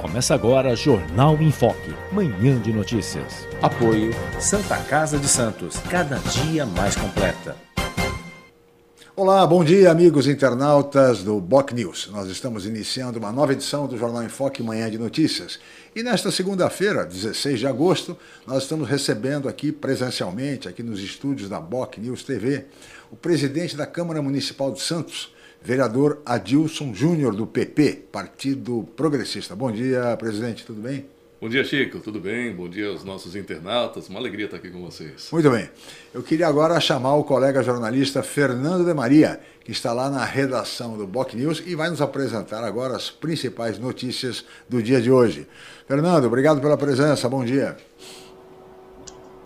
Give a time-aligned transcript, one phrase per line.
[0.00, 3.48] Começa agora Jornal em Foque, manhã de notícias.
[3.60, 7.56] Apoio Santa Casa de Santos, cada dia mais completa.
[9.16, 12.08] Olá, bom dia, amigos internautas do Boc News.
[12.12, 15.58] Nós estamos iniciando uma nova edição do Jornal em Foque Manhã de Notícias.
[15.96, 21.60] E nesta segunda-feira, 16 de agosto, nós estamos recebendo aqui presencialmente, aqui nos estúdios da
[21.60, 22.66] Boc News TV,
[23.10, 29.54] o presidente da Câmara Municipal de Santos, vereador Adilson Júnior, do PP, Partido Progressista.
[29.54, 31.04] Bom dia, presidente, tudo bem?
[31.40, 32.52] Bom dia, Chico, tudo bem?
[32.52, 35.28] Bom dia aos nossos internautas, uma alegria estar aqui com vocês.
[35.30, 35.68] Muito bem.
[36.12, 40.96] Eu queria agora chamar o colega jornalista Fernando de Maria, que está lá na redação
[40.96, 45.46] do Boc News e vai nos apresentar agora as principais notícias do dia de hoje.
[45.86, 47.76] Fernando, obrigado pela presença, bom dia.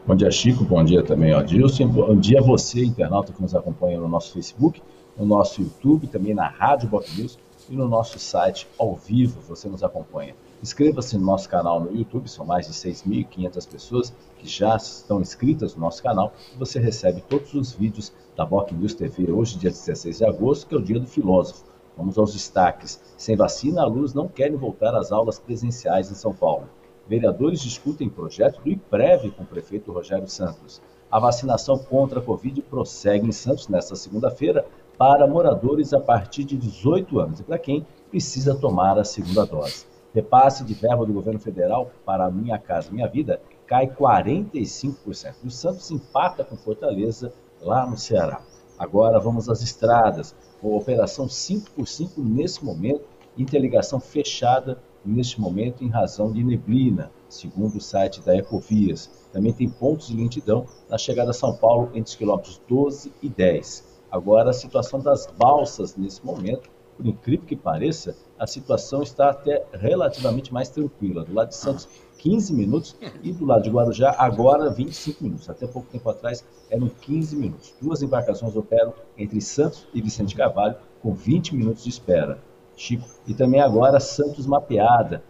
[0.07, 1.89] Bom dia, Chico, bom dia também, Adilson.
[1.89, 4.81] Bom dia a você, internauta que nos acompanha no nosso Facebook
[5.23, 7.39] no nosso YouTube, também na Rádio Boc News
[7.71, 10.35] e no nosso site ao vivo, você nos acompanha.
[10.61, 15.77] Inscreva-se no nosso canal no YouTube, são mais de 6.500 pessoas que já estão inscritas
[15.77, 20.19] no nosso canal você recebe todos os vídeos da Boc News TV hoje, dia 16
[20.19, 21.65] de agosto, que é o dia do filósofo.
[21.97, 23.01] Vamos aos destaques.
[23.17, 26.69] Sem vacina, alunos não querem voltar às aulas presenciais em São Paulo.
[27.07, 30.83] Vereadores discutem projeto do IPREV com o prefeito Rogério Santos.
[31.13, 34.65] A vacinação contra a Covid prossegue em Santos nesta segunda-feira,
[34.97, 39.87] para moradores a partir de 18 anos e para quem precisa tomar a segunda dose.
[40.15, 45.35] Repasse de verba do governo federal para a Minha Casa Minha Vida cai 45%.
[45.45, 48.43] O Santos empata com Fortaleza lá no Ceará.
[48.79, 50.35] Agora vamos às estradas.
[50.61, 53.05] Com operação 5x5 nesse momento,
[53.37, 59.11] interligação fechada neste momento em razão de neblina, segundo o site da Ecovias.
[59.33, 63.29] Também tem pontos de lentidão na chegada a São Paulo entre os quilômetros 12 e
[63.29, 63.92] 10.
[64.13, 66.69] Agora, a situação das balsas nesse momento,
[66.99, 71.25] por incrível que pareça, a situação está até relativamente mais tranquila.
[71.25, 75.49] Do lado de Santos, 15 minutos e do lado de Guarujá, agora 25 minutos.
[75.49, 77.75] Até pouco tempo atrás eram 15 minutos.
[77.81, 82.39] Duas embarcações operam entre Santos e Vicente Carvalho com 20 minutos de espera.
[82.77, 83.09] Chico.
[83.27, 85.25] E também agora Santos mapeada,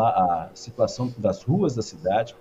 [0.00, 2.34] a situação das ruas da cidade,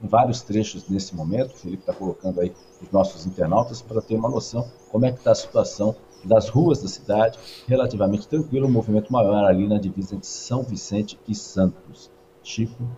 [0.00, 1.54] vários trechos nesse momento.
[1.54, 2.52] O Felipe está colocando aí
[2.82, 6.82] os nossos internautas para ter uma noção como é que está a situação das ruas
[6.82, 12.10] da cidade, relativamente tranquilo, um movimento maior ali na divisa de São Vicente e Santos.
[12.42, 12.88] Chico?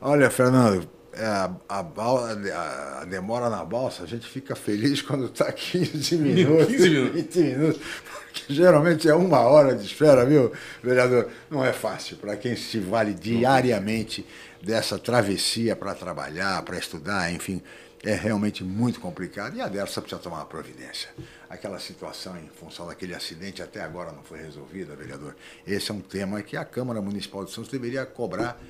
[0.00, 5.50] Olha, Fernando, é, a, a, a, demora na balsa, a gente fica feliz quando está
[5.50, 7.14] 15 minutos, 15 minutos.
[7.14, 11.28] 20 minutos, porque geralmente é uma hora de espera, viu, vereador?
[11.50, 14.24] Não é fácil para quem se vale diariamente
[14.62, 17.60] dessa travessia para trabalhar, para estudar, enfim,
[18.04, 21.10] é realmente muito complicado e a Dersa precisa tomar uma providência.
[21.50, 25.34] Aquela situação em função daquele acidente até agora não foi resolvida, vereador.
[25.66, 28.60] Esse é um tema que a Câmara Municipal de Santos deveria cobrar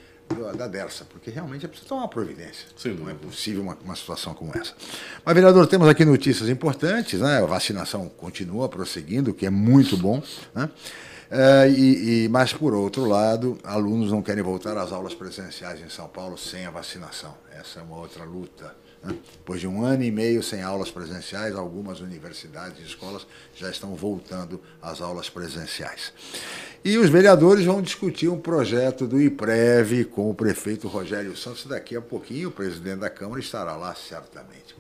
[0.56, 2.66] da Dersa, porque realmente é preciso tomar uma providência.
[2.76, 4.74] Sim, não é possível uma, uma, situação como essa.
[5.24, 7.38] Mas, vereador, temos aqui notícias importantes, né?
[7.38, 10.22] A vacinação continua prosseguindo, o que é muito bom.
[10.54, 10.68] Né?
[11.30, 15.88] É, e, e, mas, por outro lado, alunos não querem voltar às aulas presenciais em
[15.88, 17.34] São Paulo sem a vacinação.
[17.52, 18.74] Essa é uma outra luta.
[19.02, 19.14] Né?
[19.32, 23.94] Depois de um ano e meio sem aulas presenciais, algumas universidades e escolas já estão
[23.94, 26.12] voltando às aulas presenciais.
[26.84, 31.66] E os vereadores vão discutir um projeto do IPREV com o prefeito Rogério Santos.
[31.66, 34.76] Daqui a pouquinho, o presidente da Câmara estará lá, certamente.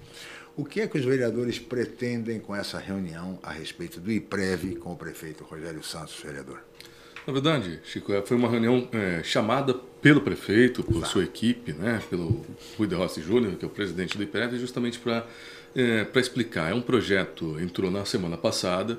[0.56, 4.92] O que é que os vereadores pretendem com essa reunião a respeito do IPREV com
[4.92, 6.67] o prefeito Rogério Santos, vereador?
[7.28, 12.00] Na verdade, Chico, é, foi uma reunião é, chamada pelo prefeito, por sua equipe, né,
[12.08, 12.42] pelo
[12.78, 15.26] Rui de Rossi Júnior, que é o presidente do IPREV, justamente para
[15.76, 16.70] é, explicar.
[16.70, 18.98] É um projeto, entrou na semana passada,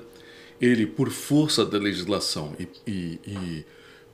[0.60, 3.64] ele, por força da legislação e, e, e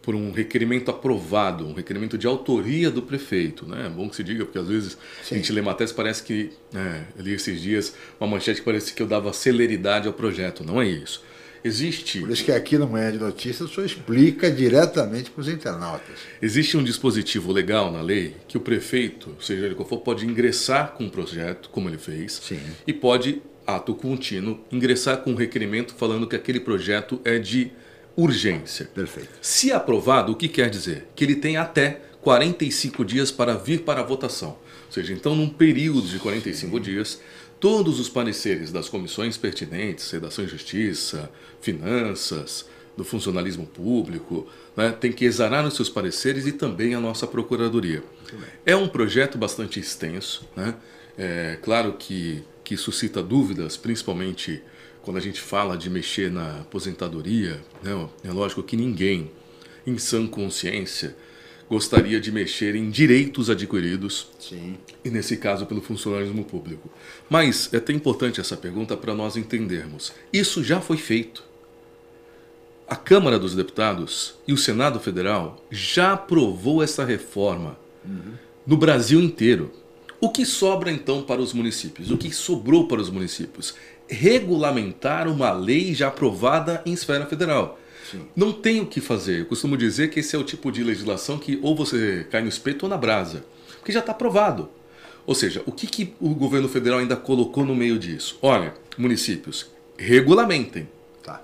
[0.01, 3.67] por um requerimento aprovado, um requerimento de autoria do prefeito.
[3.67, 3.85] Né?
[3.85, 5.35] É bom que se diga, porque às vezes Sim.
[5.35, 9.03] a gente lê matérias parece que, é, li esses dias uma manchete que parece que
[9.03, 10.65] eu dava celeridade ao projeto.
[10.65, 11.23] Não é isso.
[11.67, 12.21] Existe.
[12.21, 16.17] Por isso que aqui no Manhã de Notícias o senhor explica diretamente para os internautas.
[16.41, 20.93] Existe um dispositivo legal na lei que o prefeito, seja ele qual for, pode ingressar
[20.93, 22.61] com um projeto, como ele fez, Sim.
[22.87, 27.73] e pode, ato contínuo, ingressar com um requerimento falando que aquele projeto é de
[28.17, 28.89] urgência.
[28.95, 29.31] Perfeito.
[29.43, 31.09] Se aprovado, o que quer dizer?
[31.17, 34.51] Que ele tem até 45 dias para vir para a votação.
[34.87, 37.21] Ou seja, então, num período de 45 dias,
[37.67, 41.29] todos os pareceres das comissões pertinentes, Redação e Justiça,
[41.61, 42.65] Finanças,
[42.97, 44.47] do funcionalismo público,
[44.77, 48.05] né, tem que exarar os seus pareceres e também a nossa Procuradoria.
[48.65, 50.77] É um projeto bastante extenso, né?
[51.19, 54.63] É claro que, que suscita dúvidas, principalmente
[55.03, 57.61] quando a gente fala de mexer na aposentadoria.
[57.83, 58.09] Né?
[58.23, 59.29] É lógico que ninguém,
[59.85, 61.17] em sã consciência,
[61.69, 64.77] gostaria de mexer em direitos adquiridos, Sim.
[65.05, 66.89] e nesse caso pelo funcionalismo público.
[67.29, 70.13] Mas é até importante essa pergunta para nós entendermos.
[70.33, 71.45] Isso já foi feito.
[72.89, 77.77] A Câmara dos Deputados e o Senado Federal já aprovou essa reforma
[78.65, 79.73] no Brasil inteiro.
[80.21, 82.11] O que sobra então para os municípios?
[82.11, 83.75] O que sobrou para os municípios?
[84.09, 87.79] Regulamentar uma lei já aprovada em esfera federal.
[88.35, 89.41] Não tem o que fazer.
[89.41, 92.49] Eu costumo dizer que esse é o tipo de legislação que ou você cai no
[92.49, 93.45] espeto ou na brasa,
[93.79, 94.69] porque já está aprovado.
[95.27, 98.39] Ou seja, o que, que o governo federal ainda colocou no meio disso?
[98.41, 99.67] Olha, municípios,
[99.99, 100.89] regulamentem.
[101.23, 101.43] Tá.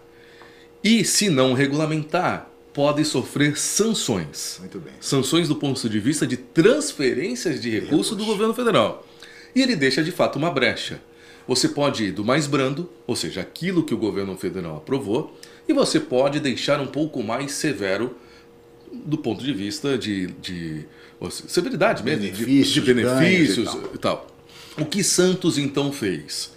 [0.84, 4.58] E se não regulamentar, podem sofrer sanções.
[4.60, 4.94] Muito bem.
[5.00, 9.06] Sanções do ponto de vista de transferências de recursos do governo federal.
[9.54, 11.00] E ele deixa de fato uma brecha.
[11.46, 15.36] Você pode ir do mais brando, ou seja, aquilo que o governo federal aprovou,
[15.68, 18.16] e você pode deixar um pouco mais severo
[18.92, 20.84] do ponto de vista de, de
[21.48, 24.26] severidade mesmo, de- Benefícios, de, benefícios ganhos e e tal.
[24.78, 26.52] O que Santos então fez?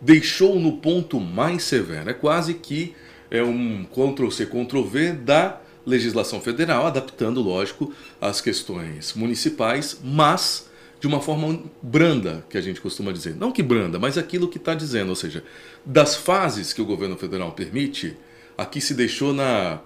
[0.00, 2.10] Deixou no ponto mais severo.
[2.10, 2.94] É quase que
[3.30, 10.68] é um Ctrl-C, Ctrl-V da legislação federal, adaptando, lógico, as questões municipais, mas
[11.00, 13.34] de uma forma branda, que a gente costuma dizer.
[13.34, 15.08] Não que branda, mas aquilo que está dizendo.
[15.08, 15.42] Ou seja,
[15.84, 18.16] das fases que o governo federal permite,
[18.62, 19.80] aqui se deixou na,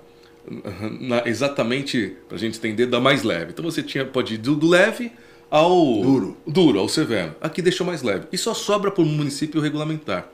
[1.00, 3.52] na- exatamente, para a gente entender, da mais leve.
[3.52, 5.12] Então você tinha, pode ir do, do leve
[5.50, 5.70] ao
[6.02, 6.36] Duro.
[6.46, 7.34] duro, ao severo.
[7.40, 8.26] Aqui deixou mais leve.
[8.32, 10.28] E só sobra para o município regulamentar.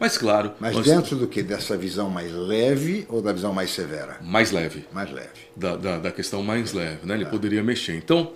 [0.00, 1.42] Mas claro, Mas nós- dentro do que?
[1.42, 4.16] Dessa visão mais leve ou da visão mais severa?
[4.22, 4.84] mais leve.
[4.92, 5.28] Mais leve.
[5.56, 7.14] da, da, da questão mais leve, né?
[7.14, 7.94] Ele poderia mexer.
[7.96, 8.32] Então,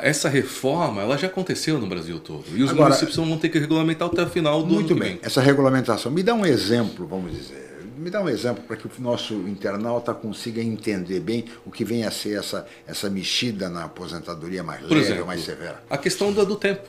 [0.00, 2.44] essa reforma, ela já aconteceu no Brasil todo.
[2.56, 5.18] E os Agora- municípios vão ter que regulamentar até o final do Muito bem.
[5.22, 6.10] Essa regulamentação.
[6.10, 7.71] Me dá um exemplo, vamos dizer.
[8.02, 12.04] Me dá um exemplo para que o nosso internauta consiga entender bem o que vem
[12.04, 15.80] a ser essa, essa mexida na aposentadoria mais Por leve exemplo, mais severa.
[15.88, 16.88] a questão do, do tempo.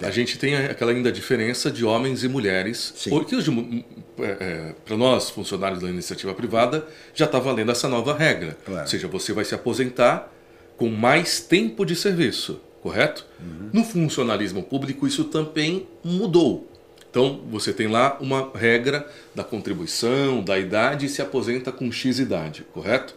[0.00, 2.92] A gente tem aquela ainda diferença de homens e mulheres.
[2.96, 3.10] Sim.
[3.10, 3.50] Porque hoje,
[4.84, 8.56] para nós, funcionários da iniciativa privada, já está valendo essa nova regra.
[8.64, 8.82] Claro.
[8.82, 10.32] Ou seja, você vai se aposentar
[10.76, 13.26] com mais tempo de serviço, correto?
[13.40, 13.70] Uhum.
[13.72, 16.70] No funcionalismo público, isso também mudou.
[17.10, 22.18] Então, você tem lá uma regra da contribuição, da idade e se aposenta com X
[22.18, 23.14] idade, correto?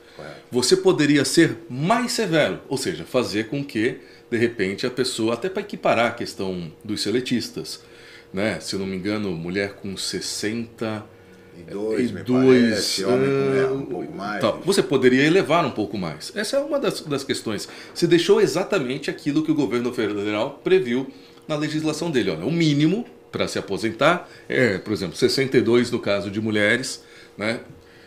[0.51, 3.97] Você poderia ser mais severo, ou seja, fazer com que,
[4.29, 7.81] de repente, a pessoa, até para equiparar a questão dos seletistas,
[8.33, 8.59] né?
[8.59, 11.03] se eu não me engano, mulher com 60
[11.57, 13.29] E dois, me dois, parece, homem
[13.67, 14.41] com um pouco mais.
[14.41, 16.31] Tá, você poderia elevar um pouco mais.
[16.35, 17.67] Essa é uma das, das questões.
[17.93, 21.07] Se deixou exatamente aquilo que o governo federal previu
[21.47, 22.29] na legislação dele.
[22.29, 27.03] Olha, o mínimo para se aposentar é, por exemplo, 62 no caso de mulheres,
[27.37, 27.61] né?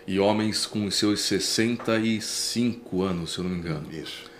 [0.07, 3.87] E homens com seus 65 anos, se eu não me engano.
[3.91, 4.31] Isso.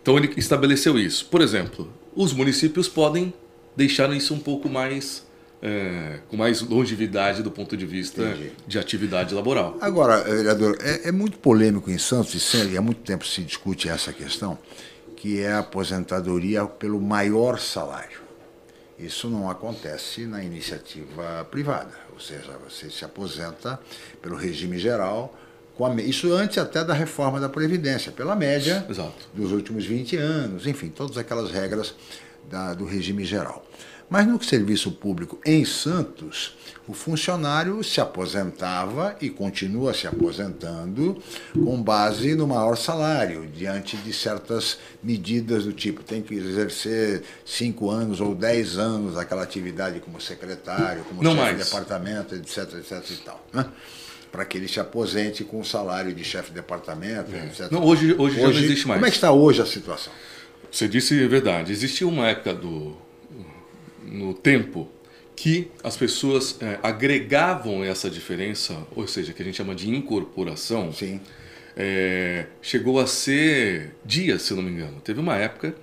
[0.00, 1.26] Então ele estabeleceu isso.
[1.26, 3.34] Por exemplo, os municípios podem
[3.76, 5.26] deixar isso um pouco mais
[5.62, 8.52] é, com mais longevidade do ponto de vista Entendi.
[8.66, 9.78] de atividade laboral.
[9.80, 14.12] Agora, vereador, é, é muito polêmico em Santos, e há muito tempo se discute essa
[14.12, 14.58] questão,
[15.16, 18.21] que é a aposentadoria pelo maior salário.
[19.04, 23.80] Isso não acontece na iniciativa privada, ou seja, você se aposenta
[24.20, 25.36] pelo regime geral,
[25.76, 29.28] com a, isso antes até da reforma da Previdência, pela média Exato.
[29.34, 31.94] dos últimos 20 anos, enfim, todas aquelas regras
[32.48, 33.64] da- do regime geral.
[34.12, 36.54] Mas no serviço público em Santos,
[36.86, 41.16] o funcionário se aposentava e continua se aposentando
[41.54, 47.88] com base no maior salário, diante de certas medidas do tipo, tem que exercer cinco
[47.88, 53.10] anos ou dez anos aquela atividade como secretário, como Não chefe de departamento, etc, etc
[53.12, 53.46] e tal.
[53.50, 53.64] Né?
[54.30, 57.60] Para que ele se aposente com o salário de chefe de departamento, etc.
[57.60, 57.68] É.
[57.70, 58.98] Não, hoje, hoje, já não existe mais.
[58.98, 60.12] Como é que está hoje a situação?
[60.70, 61.72] Você disse a verdade.
[61.72, 62.94] Existia uma época do,
[64.12, 64.88] no tempo
[65.34, 70.92] que as pessoas é, agregavam essa diferença, ou seja, que a gente chama de incorporação.
[71.76, 75.00] É, chegou a ser dias, se não me engano.
[75.00, 75.74] Teve uma época,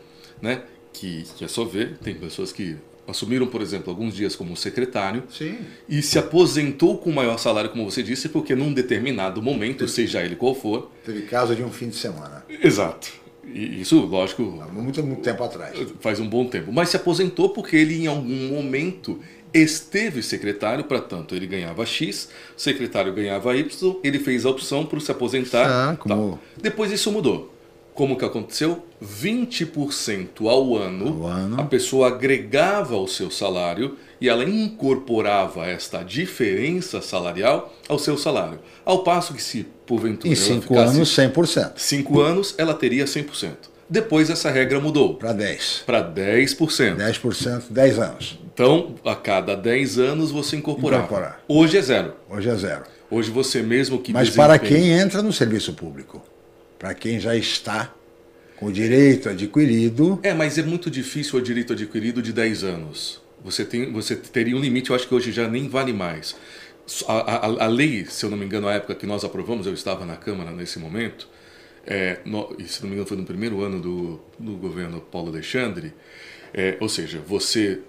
[0.42, 0.62] né,
[0.94, 5.24] que, que é só ver, tem pessoas que assumiram, por exemplo, alguns dias como secretário
[5.30, 5.58] Sim.
[5.88, 10.36] e se aposentou com maior salário, como você disse, porque num determinado momento, seja ele
[10.36, 10.92] qual for.
[11.04, 12.46] Teve caso de um fim de semana.
[12.48, 13.12] Exato.
[13.54, 14.42] Isso, lógico,
[14.74, 15.78] Muito, muito tempo atrás.
[16.00, 16.72] faz um bom tempo.
[16.72, 19.20] Mas se aposentou porque ele, em algum momento,
[19.54, 25.02] esteve secretário, para tanto ele ganhava X, secretário ganhava Y, ele fez a opção por
[25.02, 25.66] se aposentar.
[25.68, 26.40] Ah, como- tal.
[26.62, 27.54] Depois isso mudou.
[27.94, 28.86] Como que aconteceu?
[29.02, 31.60] 20% ao ano, Ao ano.
[31.60, 38.60] a pessoa agregava ao seu salário e ela incorporava esta diferença salarial ao seu salário.
[38.86, 41.72] Ao passo que se porventura Em cinco anos, 100%.
[41.78, 43.54] cinco anos, ela teria 100%.
[43.90, 45.82] Depois essa regra mudou Para 10.
[45.84, 46.96] para 10%.
[46.96, 48.40] 10%, 10 anos.
[48.54, 51.06] Então, a cada 10 anos você incorporava.
[51.06, 51.44] Incorporar.
[51.48, 52.14] Hoje é zero.
[52.30, 52.84] Hoje é zero.
[53.10, 56.22] Hoje você mesmo que Mas para desempenha- quem entra no serviço público,
[56.78, 57.92] para quem já está
[58.58, 63.20] com o direito adquirido, É, mas é muito difícil o direito adquirido de 10 anos.
[63.44, 66.36] Você, tem, você teria um limite, eu acho que hoje já nem vale mais.
[67.08, 69.74] A, a, a lei, se eu não me engano, a época que nós aprovamos, eu
[69.74, 71.28] estava na Câmara nesse momento,
[71.86, 75.30] é, no, e se não me engano foi no primeiro ano do, do governo Paulo
[75.30, 75.94] Alexandre,
[76.54, 77.80] é, ou seja, você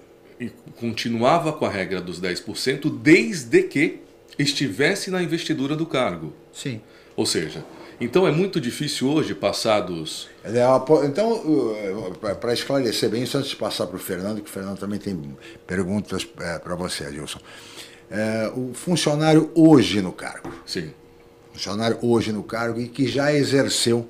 [0.77, 4.01] continuava com a regra dos 10% desde que
[4.39, 6.33] estivesse na investidura do cargo.
[6.53, 6.81] sim.
[7.17, 7.63] Ou seja,
[8.01, 10.51] então é muito difícil hoje, passados É
[11.05, 11.43] Então,
[12.41, 15.37] para esclarecer bem isso, antes de passar para o Fernando, que o Fernando também tem
[15.67, 17.41] perguntas para você, Adilson.
[18.11, 20.91] É, o funcionário hoje no cargo, Sim,
[21.53, 24.09] funcionário hoje no cargo e que já exerceu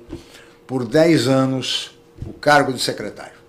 [0.65, 3.39] por 10 anos o cargo de secretário.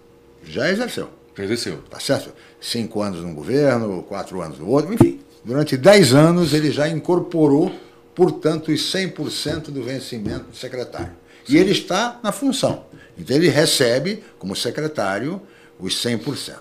[0.45, 1.09] Já exerceu.
[1.37, 1.79] já exerceu.
[1.89, 2.33] tá certo?
[2.61, 5.21] Cinco anos num governo, quatro anos no outro, enfim.
[5.45, 7.75] Durante dez anos ele já incorporou,
[8.15, 11.13] portanto, os 100% do vencimento do secretário.
[11.49, 12.85] E ele está na função.
[13.19, 15.41] Então ele recebe, como secretário,
[15.79, 16.57] os 100%.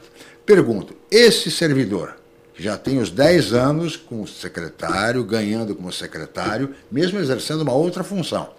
[0.46, 2.21] Pergunto, esse servidor,
[2.62, 8.52] já tem os 10 anos como secretário, ganhando como secretário, mesmo exercendo uma outra função,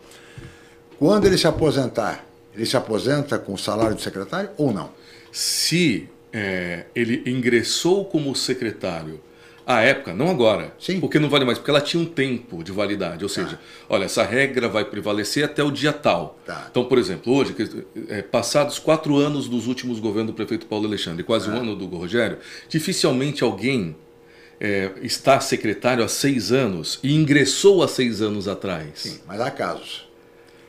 [0.98, 4.90] quando ele se aposentar, ele se aposenta com o salário de secretário ou não?
[5.30, 9.20] Se é, ele ingressou como secretário
[9.66, 11.00] à época, não agora, Sim.
[11.00, 14.22] porque não vale mais, porque ela tinha um tempo de validade, ou seja, olha, essa
[14.24, 16.38] regra vai prevalecer até o dia tal.
[16.44, 16.66] Tá.
[16.70, 17.54] Então, por exemplo, hoje,
[18.08, 21.86] é, passados quatro anos dos últimos governos do prefeito Paulo Alexandre, quase um ano do
[21.86, 22.38] Rogério,
[22.68, 23.94] dificilmente alguém
[24.60, 28.90] é, está secretário há seis anos e ingressou há seis anos atrás.
[28.94, 30.12] Sim, mas há casos.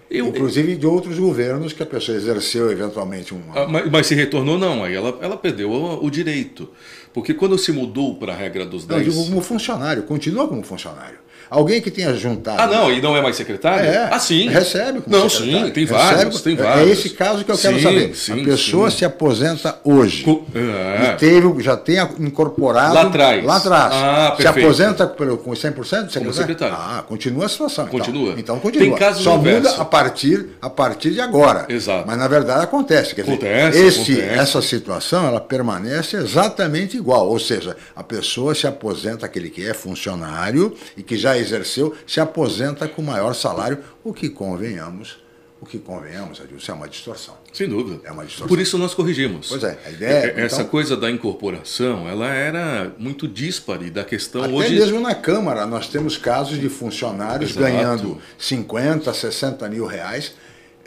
[0.10, 3.42] Eu, Inclusive de outros governos que a pessoa exerceu eventualmente um.
[3.56, 4.84] Ah, Mas, mas se retornou, não.
[4.84, 6.70] Aí ela, ela perdeu o, o direito.
[7.14, 9.14] Porque quando se mudou para a regra dos Não, eu 10.
[9.14, 11.20] digo como funcionário, continua como funcionário.
[11.50, 12.62] Alguém que tenha juntado.
[12.62, 13.86] Ah, não, e não é mais secretário?
[13.90, 14.48] É, ah, sim.
[14.50, 15.66] recebe como Não, secretário.
[15.68, 16.88] sim, tem Recebe- vários, tem é- vários.
[16.88, 18.16] É esse caso que eu quero Sim, saber.
[18.16, 18.98] sim, a pessoa sim.
[18.98, 20.24] se aposenta hoje.
[20.24, 21.12] Co- é.
[21.14, 22.94] E teve, já tem incorporado.
[22.96, 23.44] Lá atrás.
[23.44, 23.94] Lá atrás.
[23.94, 24.66] Ah, se perfeito.
[24.66, 26.34] aposenta pelo, com 100% de secretário?
[26.34, 26.76] secretário.
[26.78, 27.86] Ah, continua a situação.
[27.86, 28.00] então.
[28.00, 28.36] Continua.
[28.38, 28.88] Então, continua.
[28.90, 31.66] Tem casos Só muda a partir, a partir de agora.
[31.70, 32.06] Exato.
[32.08, 33.14] Mas na verdade acontece.
[33.16, 34.40] Quer Acontece, dizer, esse, acontece.
[34.40, 37.28] essa situação ela permanece exatamente igual.
[37.30, 42.20] Ou seja, a pessoa se aposenta, aquele que é funcionário e que já exerceu, se
[42.20, 45.22] aposenta com maior salário, o que convenhamos,
[45.62, 47.38] o que convenhamos, Adilson, é uma distorção.
[47.54, 48.02] Sem dúvida.
[48.04, 48.48] É uma distorção.
[48.48, 49.48] Por isso nós corrigimos.
[49.48, 54.04] Pois é, a ideia é, Essa então- coisa da incorporação, ela era muito díspare da
[54.04, 54.76] questão Até hoje.
[54.76, 57.66] mesmo na Câmara nós temos casos de funcionários Exato.
[57.66, 60.34] ganhando 50, 60 mil reais,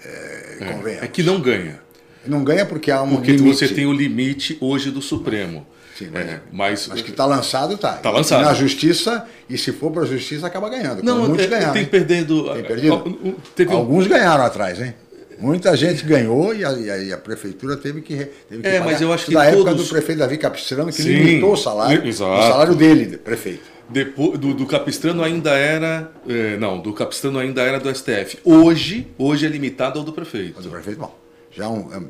[0.05, 1.03] é, convenhamos.
[1.05, 1.81] É que não ganha.
[2.27, 3.57] Não ganha porque há um Porque limite.
[3.57, 5.67] você tem o limite hoje do Supremo.
[5.99, 7.93] Sim, mas- É, mas, Mas que está lançado, está.
[7.95, 8.45] Tá lançado.
[8.45, 11.03] Na justiça, e se for para a justiça, acaba ganhando.
[11.03, 11.73] Não, muitos é, ganharam.
[11.73, 12.53] tem perdendo.
[12.53, 13.03] Tem perdido?
[13.27, 14.95] Ah, Teve Alguns ganharam atrás, hein?
[15.39, 18.85] Muita gente ganhou e a, e a- prefeitura teve que, teve que É, pagar.
[18.87, 21.57] mas eu acho que da época todos- do prefeito Davi Capistrano, que Sim, limitou o
[21.57, 22.31] salário, exato.
[22.41, 23.61] o salário dele, de prefeito.
[23.89, 26.11] Depois, do, do Capistrano ainda era.
[26.29, 28.39] é, não, do Capistrano ainda era do STF.
[28.45, 30.59] Hoje, hoje é limitado ao do prefeito.
[30.59, 31.15] O prefeito, bom,
[31.57, 32.03] já um, é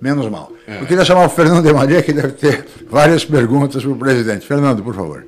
[0.00, 0.52] menos mal.
[0.68, 0.80] É.
[0.80, 4.46] Eu queria chamar o Fernando de Maria, que deve ter várias perguntas para o presidente.
[4.46, 5.26] Fernando, por favor.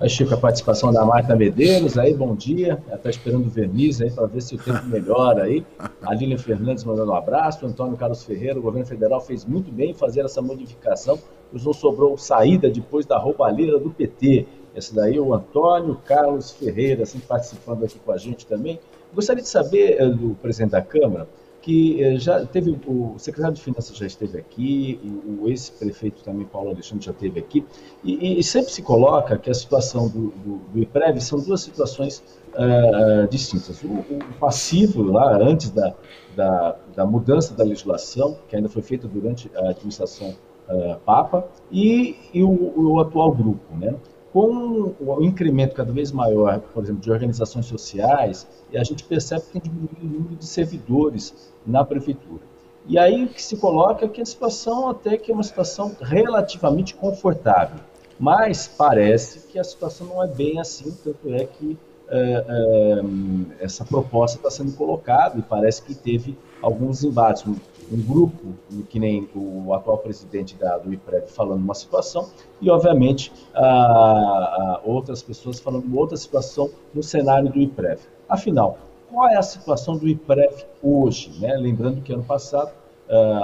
[0.00, 2.82] Aí, Chico, a participação da Marta Medeiros, aí, bom dia.
[2.88, 5.64] Ela está esperando o verniz aí para ver se o tempo melhora aí.
[6.02, 7.64] A Lília Fernandes mandando um abraço.
[7.64, 11.18] O Antônio Carlos Ferreira, o governo federal fez muito bem em fazer essa modificação,
[11.50, 14.46] pois não sobrou saída depois da roubalheira do PT.
[14.74, 18.80] Esse daí é o Antônio Carlos Ferreira, assim, participando aqui com a gente também.
[19.14, 21.28] Gostaria de saber eh, do presidente da Câmara
[21.62, 25.00] que eh, já teve o secretário de Finanças já esteve aqui,
[25.40, 27.64] o, ex-prefeito também Paulo Alexandre já esteve aqui,
[28.04, 32.22] e, e sempre se coloca que a situação do, do, do IPREV são duas situações
[32.54, 33.82] ah, distintas.
[33.82, 35.94] O, o passivo lá antes da,
[36.36, 40.34] da, da mudança da legislação, que ainda foi feita durante a administração
[40.68, 43.74] uh, Papa e, e o, o, atual grupo.
[43.76, 43.94] Né?
[44.32, 49.60] Com o incremento cada vez maior, por exemplo, de organizações sociais, a gente percebe que
[49.60, 52.40] tem diminuído o número de servidores na prefeitura.
[52.86, 55.94] E aí o que se coloca é que a situação até que é uma situação
[56.00, 57.78] relativamente confortável,
[58.18, 63.84] mas parece que a situação não é bem assim, tanto é que é, é, essa
[63.84, 67.44] proposta está sendo colocada e parece que teve alguns embates.
[67.46, 67.56] Um,
[67.90, 68.54] um grupo,
[68.88, 74.80] que nem o atual presidente da, do IPREV falando uma situação, e obviamente a, a
[74.82, 78.00] outras pessoas falando outra situação no cenário do IPREV.
[78.26, 78.78] Afinal,
[79.10, 81.38] qual é a situação do IPREV hoje?
[81.38, 81.54] Né?
[81.54, 82.72] Lembrando que ano passado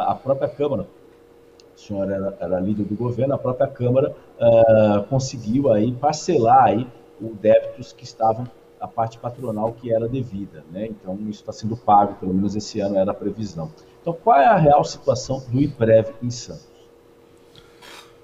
[0.07, 0.87] a própria Câmara,
[1.77, 6.87] o senhor era, era líder do governo, a própria Câmara uh, conseguiu aí parcelar aí
[7.21, 8.49] os débitos que estavam
[8.81, 10.87] a parte patronal que era devida, né?
[10.87, 13.73] Então isso está sendo pago, pelo menos esse ano era a previsão.
[14.01, 16.69] Então qual é a real situação do IPREV em Santos?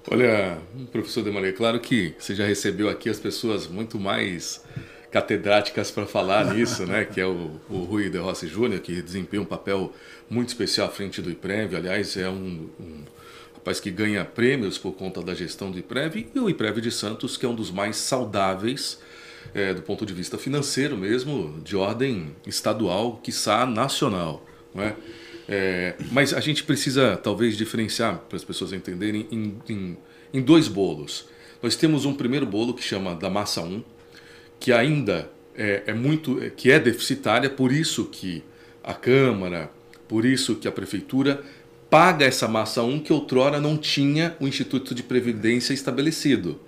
[0.09, 0.59] Olha,
[0.91, 4.63] professor Demaré, claro que você já recebeu aqui as pessoas muito mais
[5.11, 7.05] catedráticas para falar nisso, né?
[7.05, 9.91] Que é o, o Rui de Rossi Júnior, que desempenha um papel
[10.29, 11.75] muito especial à frente do IPREV.
[11.75, 13.03] Aliás, é um, um
[13.55, 16.27] rapaz que ganha prêmios por conta da gestão do IPREV.
[16.35, 19.01] E o IPREV de Santos, que é um dos mais saudáveis
[19.55, 24.45] é, do ponto de vista financeiro mesmo, de ordem estadual, quiçá nacional.
[24.73, 24.95] Não é?
[25.47, 29.97] É, mas a gente precisa talvez diferenciar para as pessoas entenderem em, em,
[30.33, 31.29] em, dois bolos.
[31.63, 33.81] Nós temos um primeiro bolo que chama da massa 1,
[34.59, 38.43] que ainda é, é muito é, que é deficitária, por isso que
[38.83, 39.71] a Câmara,
[40.07, 41.41] por isso que a Prefeitura
[41.89, 46.59] paga essa massa 1 que outrora não tinha o Instituto de Previdência estabelecido.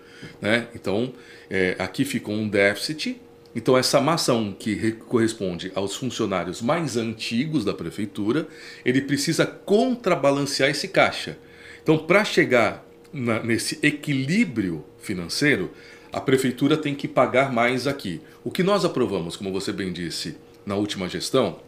[0.42, 0.68] Né?
[0.74, 1.14] Então,
[1.50, 3.20] é, aqui ficou um déficit.
[3.56, 8.48] Então, essa massa 1 que corresponde aos funcionários mais antigos da prefeitura,
[8.86, 11.38] ele precisa contrabalancear esse caixa.
[11.82, 15.72] Então, para chegar na, nesse equilíbrio financeiro,
[16.12, 18.22] a prefeitura tem que pagar mais aqui.
[18.44, 21.60] O que nós aprovamos, como você bem disse, na última gestão,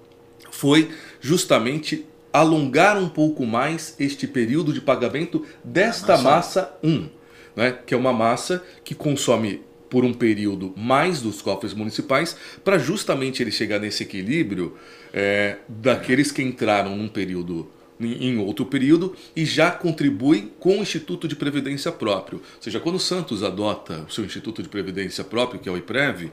[0.52, 0.90] foi
[1.20, 7.20] justamente alongar um pouco mais este período de pagamento desta massa 1
[7.60, 12.78] né, que é uma massa que consome por um período mais dos cofres municipais, para
[12.78, 14.78] justamente ele chegar nesse equilíbrio
[15.14, 17.68] é, daqueles que entraram num período
[18.02, 22.40] em outro período e já contribui com o Instituto de Previdência próprio.
[22.40, 25.78] Ou seja, quando o Santos adota o seu Instituto de Previdência próprio, que é o
[25.78, 26.32] IPREV,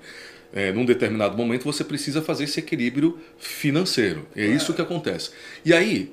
[0.52, 4.26] é, num determinado momento você precisa fazer esse equilíbrio financeiro.
[4.36, 5.30] É isso que acontece.
[5.64, 6.12] E aí,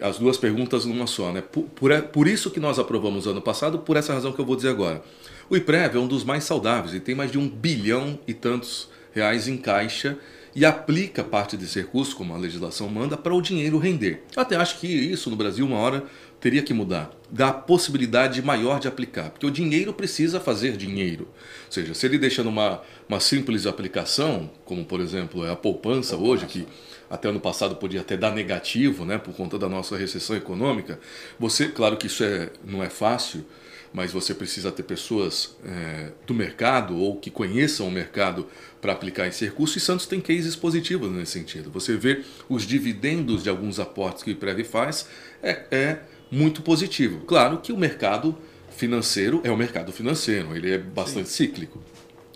[0.00, 1.40] as duas perguntas numa só, né?
[1.40, 4.56] Por, por, por, isso que nós aprovamos ano passado, por essa razão que eu vou
[4.56, 5.02] dizer agora.
[5.48, 8.88] O IPREV é um dos mais saudáveis e tem mais de um bilhão e tantos
[9.14, 10.18] reais em caixa
[10.56, 14.24] e aplica parte desse recurso, como a legislação manda, para o dinheiro render.
[14.34, 16.02] Eu até acho que isso no Brasil, uma hora,
[16.40, 17.12] teria que mudar.
[17.30, 21.28] Dá possibilidade maior de aplicar, porque o dinheiro precisa fazer dinheiro.
[21.66, 26.16] Ou seja, se ele deixa numa uma simples aplicação, como por exemplo é a poupança
[26.16, 26.66] hoje, que
[27.08, 30.98] até ano passado podia até dar negativo, né, por conta da nossa recessão econômica.
[31.38, 33.44] Você, claro que isso é, não é fácil,
[33.92, 38.46] mas você precisa ter pessoas é, do mercado ou que conheçam o mercado
[38.80, 39.78] para aplicar esse recurso.
[39.78, 41.70] E Santos tem cases positivos nesse sentido.
[41.70, 45.08] Você vê os dividendos de alguns aportes que o IPREV faz
[45.42, 45.98] é, é
[46.30, 47.20] muito positivo.
[47.26, 48.36] Claro que o mercado
[48.70, 51.46] financeiro é o mercado financeiro, ele é bastante Sim.
[51.46, 51.82] cíclico.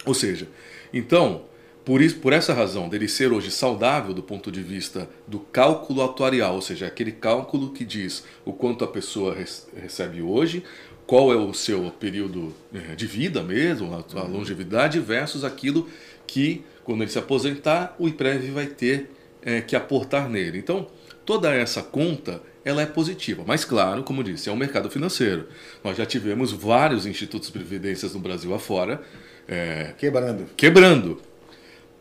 [0.07, 0.49] Ou seja,
[0.93, 1.45] então
[1.85, 6.03] por, isso, por essa razão, dele ser hoje saudável do ponto de vista do cálculo
[6.03, 9.35] atuarial, ou seja, aquele cálculo que diz o quanto a pessoa
[9.75, 10.63] recebe hoje,
[11.11, 15.89] qual é o seu período eh, de vida mesmo, a, a longevidade, versus aquilo
[16.25, 19.11] que, quando ele se aposentar, o IPREV vai ter
[19.43, 20.59] é, que aportar nele.
[20.59, 20.87] Então,
[21.27, 23.43] toda essa conta ela é positiva.
[23.45, 25.49] Mas, claro, como disse, é um mercado financeiro.
[25.83, 29.03] Nós já tivemos vários institutos de previdências no Brasil afora.
[29.49, 30.47] É, quebrando.
[30.57, 31.21] Quebrando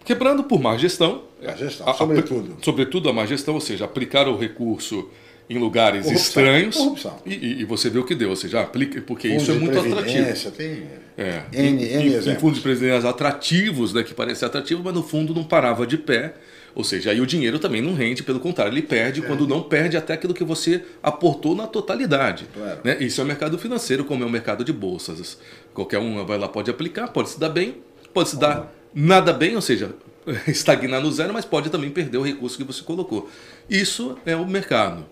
[0.10, 1.24] quebrando por má gestão.
[1.56, 2.58] Gestão, a, sobretudo.
[2.60, 5.10] A, sobretudo a má gestão, ou seja, aplicar o recurso
[5.50, 7.18] em lugares corrupção, estranhos corrupção.
[7.26, 10.52] E, e, você vê o que deu, ou seja, aplica, porque isso é muito atrativo.
[10.52, 10.84] Tem
[11.18, 15.02] é, N, N em, em fundos de previdência atrativos, né, que parecem atrativos, mas no
[15.02, 16.36] fundo não parava de pé.
[16.76, 19.24] Ou seja, aí o dinheiro também não rende, pelo contrário, ele perde, é.
[19.24, 22.46] quando não perde até aquilo que você aportou na totalidade.
[22.54, 22.80] Claro.
[22.84, 22.98] Né?
[23.00, 25.40] Isso é o mercado financeiro, como é o mercado de bolsas.
[25.74, 27.78] Qualquer um vai lá, pode aplicar, pode se dar bem,
[28.14, 29.96] pode se dar nada bem, ou seja,
[30.48, 33.30] estagnar no zero, mas pode também perder o recurso que você colocou.
[33.68, 35.06] Isso é o mercado.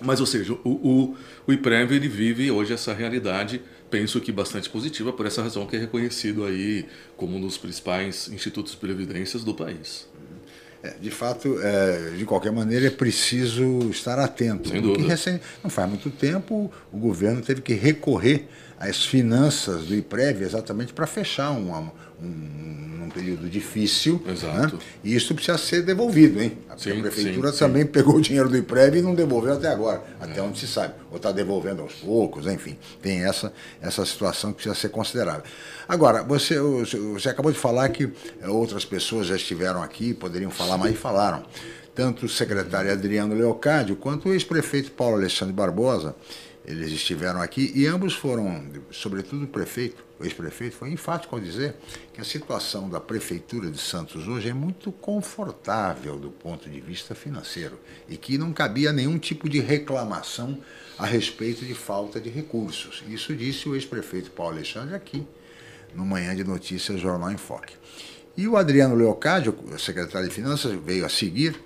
[0.00, 3.60] Mas, ou seja, o, o, o IPREV ele vive hoje essa realidade,
[3.90, 6.86] penso que bastante positiva, por essa razão que é reconhecido aí
[7.16, 10.08] como um dos principais institutos de previdências do país.
[10.82, 14.70] É, de fato, é, de qualquer maneira, é preciso estar atento.
[14.70, 15.06] Sem dúvida.
[15.06, 20.94] Recém, não faz muito tempo, o governo teve que recorrer às finanças do IPREV exatamente
[20.94, 24.22] para fechar uma, um, um período difícil.
[24.26, 24.76] Exato.
[24.76, 24.82] Né?
[25.04, 26.58] E isso precisa ser devolvido, hein?
[26.76, 30.02] Sim, a prefeitura sim, também pegou o dinheiro do IPREV e não devolveu até agora,
[30.20, 30.42] até é.
[30.42, 30.94] onde se sabe.
[31.10, 32.78] Ou está devolvendo aos poucos, enfim.
[33.02, 35.42] Tem essa, essa situação que precisa ser considerável.
[35.88, 38.10] Agora, você, você acabou de falar que
[38.46, 41.42] outras pessoas já estiveram aqui, poderiam falar, mas falaram.
[41.92, 46.14] Tanto o secretário Adriano Leocádio quanto o ex-prefeito Paulo Alexandre Barbosa
[46.64, 51.74] eles estiveram aqui e ambos foram, sobretudo o prefeito, o ex-prefeito, foi enfático ao dizer
[52.12, 57.14] que a situação da prefeitura de Santos hoje é muito confortável do ponto de vista
[57.14, 60.60] financeiro e que não cabia nenhum tipo de reclamação
[60.98, 63.02] a respeito de falta de recursos.
[63.08, 65.26] Isso disse o ex-prefeito Paulo Alexandre aqui,
[65.94, 67.74] no Manhã de Notícias Jornal em Foque.
[68.36, 71.58] E o Adriano Leocádio, secretário de Finanças, veio a seguir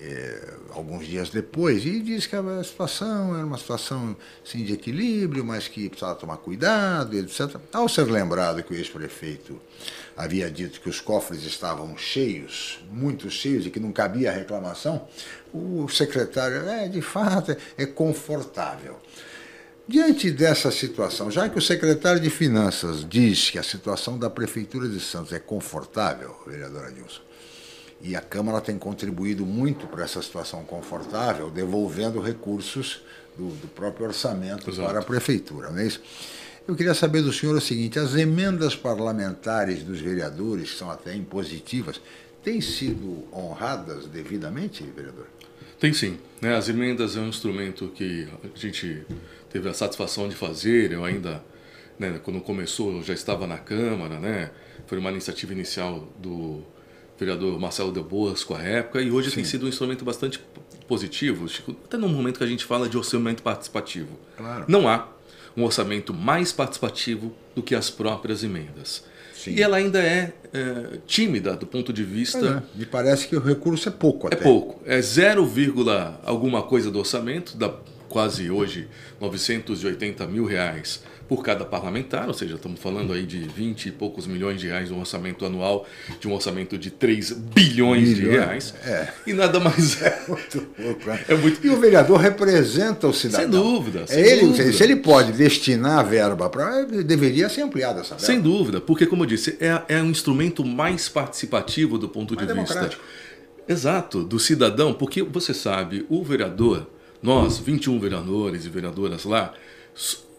[0.00, 5.44] é, alguns dias depois e disse que a situação era uma situação sim, de equilíbrio,
[5.44, 7.56] mas que precisava tomar cuidado, etc.
[7.72, 9.60] Ao ser lembrado que o ex-prefeito
[10.16, 15.06] havia dito que os cofres estavam cheios, muito cheios, e que não cabia reclamação,
[15.52, 18.98] o secretário, é, de fato, é confortável.
[19.86, 24.86] Diante dessa situação, já que o secretário de Finanças diz que a situação da Prefeitura
[24.86, 27.22] de Santos é confortável, vereador Adilson,
[28.00, 33.02] e a Câmara tem contribuído muito para essa situação confortável, devolvendo recursos
[33.36, 34.88] do, do próprio orçamento Exato.
[34.88, 36.00] para a Prefeitura, não é isso?
[36.66, 41.14] Eu queria saber do senhor o seguinte: as emendas parlamentares dos vereadores, que são até
[41.14, 41.98] impositivas,
[42.42, 45.26] têm sido honradas devidamente, vereador?
[45.80, 46.18] Tem sim.
[46.42, 46.54] Né?
[46.54, 49.06] As emendas é um instrumento que a gente
[49.48, 50.92] teve a satisfação de fazer.
[50.92, 51.42] Eu ainda,
[51.98, 54.50] né, quando começou, eu já estava na Câmara, né?
[54.86, 56.62] Foi uma iniciativa inicial do
[57.18, 59.36] vereador Marcelo de Boas com a época, e hoje Sim.
[59.36, 60.40] tem sido um instrumento bastante
[60.86, 61.46] positivo,
[61.84, 64.18] até no momento que a gente fala de orçamento participativo.
[64.36, 64.64] Claro.
[64.68, 65.08] Não há
[65.56, 69.04] um orçamento mais participativo do que as próprias emendas.
[69.34, 69.52] Sim.
[69.52, 72.64] E ela ainda é, é, tímida do ponto de vista.
[72.74, 74.40] É, me parece que o recurso é pouco é até.
[74.40, 74.82] É pouco.
[74.84, 75.48] É 0,
[76.24, 77.72] alguma coisa do orçamento, da
[78.08, 78.88] quase hoje
[79.20, 84.26] 980 mil reais por cada parlamentar, ou seja, estamos falando aí de 20 e poucos
[84.26, 85.86] milhões de reais no orçamento anual,
[86.18, 88.74] de um orçamento de 3 bilhões de reais.
[88.82, 89.08] É.
[89.26, 90.22] E nada mais é.
[90.26, 91.24] Muito pouco, né?
[91.28, 91.64] é muito...
[91.64, 93.62] E o vereador representa o cidadão.
[93.62, 94.06] Sem dúvida.
[94.06, 94.72] Sem é ele, dúvida.
[94.72, 96.84] Se ele pode destinar a verba para.
[96.84, 98.24] Deveria ser ampliada essa verba.
[98.24, 102.48] Sem dúvida, porque, como eu disse, é, é um instrumento mais participativo do ponto mais
[102.48, 102.90] de vista.
[103.68, 106.88] Exato, do cidadão, porque você sabe, o vereador,
[107.22, 109.54] nós, 21 vereadores e vereadoras lá,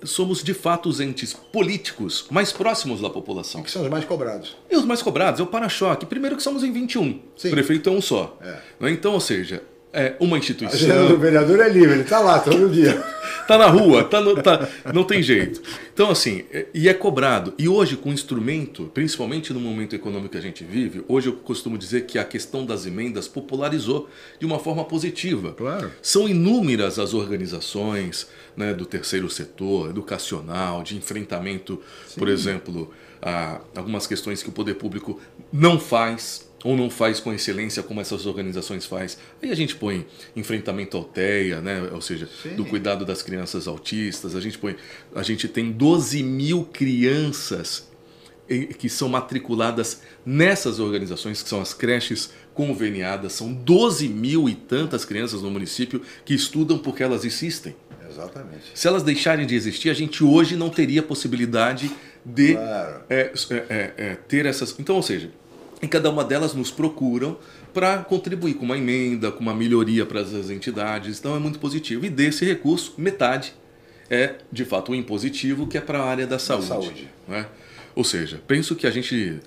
[0.04, 3.62] somos de fato os entes políticos mais próximos da população.
[3.62, 4.56] Que são os mais cobrados.
[4.70, 6.06] E os mais cobrados é o para-choque.
[6.06, 7.22] Primeiro que somos em 21.
[7.36, 7.48] Sim.
[7.50, 8.38] O prefeito é um só.
[8.42, 8.90] É.
[8.90, 11.14] Então, ou seja, é uma instituição.
[11.14, 13.04] O vereador é livre, ele está lá todo dia.
[13.48, 15.62] tá na rua, tá, no, tá não tem jeito.
[15.92, 17.54] Então, assim, é, e é cobrado.
[17.58, 21.34] E hoje, com o instrumento, principalmente no momento econômico que a gente vive, hoje eu
[21.34, 24.08] costumo dizer que a questão das emendas popularizou
[24.40, 25.54] de uma forma positiva.
[25.54, 25.92] Claro.
[26.02, 32.20] São inúmeras as organizações né, do terceiro setor, educacional, de enfrentamento, Sim.
[32.20, 35.20] por exemplo, a algumas questões que o poder público
[35.52, 39.18] não faz ou não faz com excelência como essas organizações faz.
[39.42, 41.90] Aí a gente põe enfrentamento ao TEA, né?
[41.92, 42.56] ou seja, Sim.
[42.56, 44.76] do cuidado das crianças autistas, a gente põe,
[45.16, 47.88] a gente tem 12 mil crianças
[48.80, 55.06] que são matriculadas nessas organizações, que são as creches conveniadas, são 12 mil e tantas
[55.06, 57.76] crianças no município que estudam porque elas existem.
[58.10, 58.72] Exatamente.
[58.74, 61.92] Se elas deixarem de existir, a gente hoje não teria possibilidade
[62.26, 63.04] de claro.
[63.08, 64.76] é, é, é, é ter essas.
[64.80, 65.30] Então, ou seja,
[65.82, 67.38] e cada uma delas nos procuram
[67.74, 71.20] para contribuir com uma emenda, com uma melhoria para as entidades.
[71.20, 72.06] Então é muito positivo.
[72.06, 73.54] E desse recurso, metade
[74.10, 76.68] é de fato o impositivo, que é para a área da saúde.
[76.68, 77.10] Saúde.
[77.28, 77.46] Né?
[77.96, 79.40] Ou seja, penso que a gente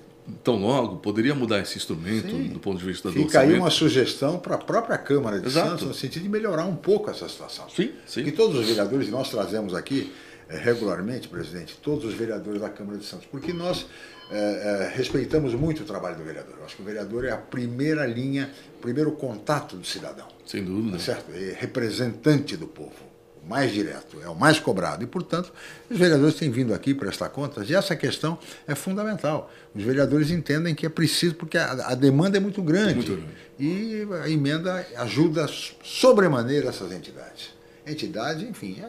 [0.43, 2.47] tão logo poderia mudar esse instrumento Sim.
[2.47, 5.69] do ponto de vista do Fica aí uma sugestão para a própria Câmara de Exato.
[5.71, 7.69] Santos no sentido de melhorar um pouco essa situação.
[7.69, 8.21] Sim, sim.
[8.21, 10.13] E todos os vereadores, nós trazemos aqui
[10.47, 13.85] é, regularmente, presidente, todos os vereadores da Câmara de Santos, porque nós
[14.31, 16.55] é, é, respeitamos muito o trabalho do vereador.
[16.59, 20.27] Eu acho que o vereador é a primeira linha, o primeiro contato do cidadão.
[20.45, 20.97] Sem dúvida.
[20.97, 21.31] Tá certo?
[21.33, 22.95] É representante do povo,
[23.43, 25.03] o mais direto, é o mais cobrado.
[25.03, 25.51] E, portanto,
[25.89, 29.51] os vereadores têm vindo aqui prestar contas e essa questão é fundamental.
[29.75, 32.95] Os vereadores entendem que é preciso, porque a, a demanda é muito grande.
[32.95, 33.33] Muito grande.
[33.59, 35.47] E a emenda ajuda
[35.83, 37.53] sobremaneira essas entidades.
[37.85, 38.87] Entidade, enfim, a,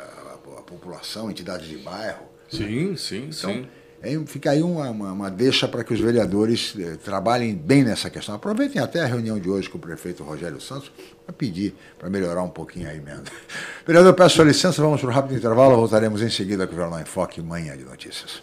[0.00, 2.24] a, a população, entidades de bairro.
[2.48, 3.85] Sim, sim, então, sim É,
[4.26, 8.34] fica aí uma, uma, uma deixa para que os vereadores eh, trabalhem bem nessa questão.
[8.34, 10.90] Aproveitem até a reunião de hoje com o prefeito Rogério Santos
[11.24, 13.24] para pedir, para melhorar um pouquinho a emenda.
[13.86, 17.00] Vereador, peço sua licença, vamos para um rápido intervalo, voltaremos em seguida com o Jornal
[17.00, 18.42] em Foque, Manhã de Notícias.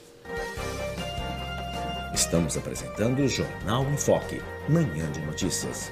[2.13, 5.91] Estamos apresentando o Jornal em Foque, Manhã de Notícias.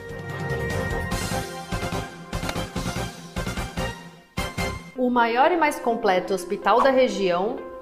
[4.98, 7.71] O maior e mais completo hospital da região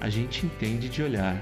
[0.00, 1.40] a gente entende de olhar.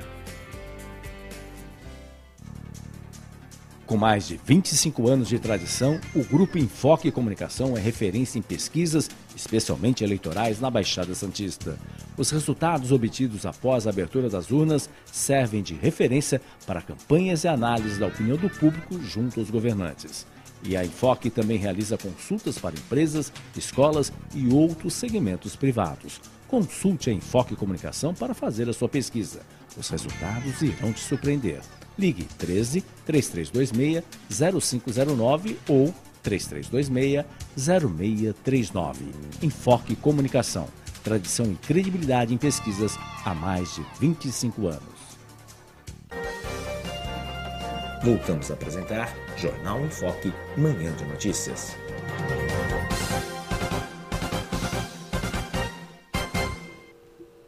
[3.86, 9.08] Com mais de 25 anos de tradição, o Grupo Enfoque Comunicação é referência em pesquisas,
[9.36, 11.78] especialmente eleitorais, na Baixada Santista.
[12.16, 17.98] Os resultados obtidos após a abertura das urnas servem de referência para campanhas e análises
[17.98, 20.26] da opinião do público junto aos governantes.
[20.64, 26.20] E a Enfoque também realiza consultas para empresas, escolas e outros segmentos privados.
[26.48, 29.40] Consulte a Enfoque Comunicação para fazer a sua pesquisa.
[29.76, 31.60] Os resultados irão te surpreender.
[31.98, 34.04] Ligue 13 3326
[34.84, 37.24] 0509 ou 3326
[37.56, 39.04] 0639.
[39.42, 40.68] Enfoque Comunicação.
[41.02, 44.96] Tradição e credibilidade em pesquisas há mais de 25 anos.
[48.02, 51.76] Voltamos a apresentar Jornal em Foque, Manhã de Notícias.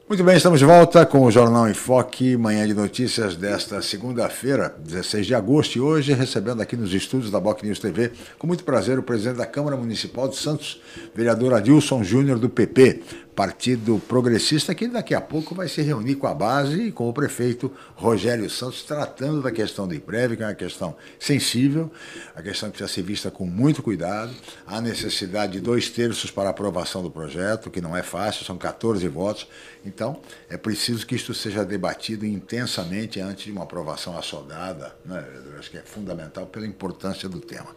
[0.09, 4.75] Muito bem, estamos de volta com o Jornal em Foque, manhã de notícias desta segunda-feira,
[4.79, 8.65] 16 de agosto, e hoje recebendo aqui nos estúdios da Boc News TV, com muito
[8.65, 10.81] prazer, o presidente da Câmara Municipal de Santos,
[11.15, 13.03] vereador Adilson Júnior do PP.
[13.39, 17.13] Partido Progressista, que daqui a pouco vai se reunir com a base e com o
[17.13, 21.89] prefeito Rogério Santos, tratando da questão do IPREV, que é uma questão sensível,
[22.35, 24.35] a questão que precisa ser vista com muito cuidado,
[24.67, 29.07] a necessidade de dois terços para aprovação do projeto, que não é fácil, são 14
[29.07, 29.47] votos.
[29.87, 30.21] Então,
[30.51, 35.25] é preciso que isto seja debatido intensamente antes de uma aprovação assodada, né?
[35.47, 37.69] Eu acho que é fundamental pela importância do tema.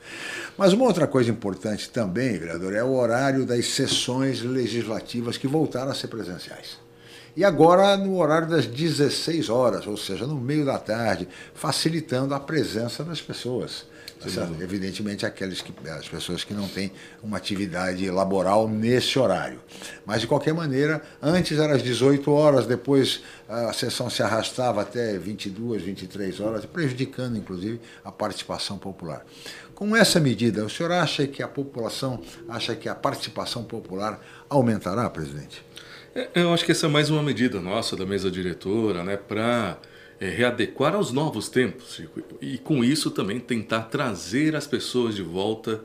[0.58, 5.92] Mas uma outra coisa importante também, vereador, é o horário das sessões legislativas que voltaram
[5.92, 6.80] a ser presenciais.
[7.36, 12.40] E agora no horário das 16 horas, ou seja, no meio da tarde, facilitando a
[12.40, 13.86] presença das pessoas.
[14.62, 16.92] Evidentemente aquelas que, as pessoas que não têm
[17.24, 19.60] uma atividade laboral nesse horário.
[20.06, 25.18] Mas de qualquer maneira, antes era às 18 horas, depois a sessão se arrastava até
[25.18, 29.26] 22, 23 horas, prejudicando inclusive a participação popular.
[29.82, 35.10] Com essa medida, o senhor acha que a população, acha que a participação popular aumentará,
[35.10, 35.66] presidente?
[36.14, 39.80] É, eu acho que essa é mais uma medida nossa, da mesa diretora, né, para
[40.20, 45.24] é, readequar aos novos tempos Chico, e com isso também tentar trazer as pessoas de
[45.24, 45.84] volta,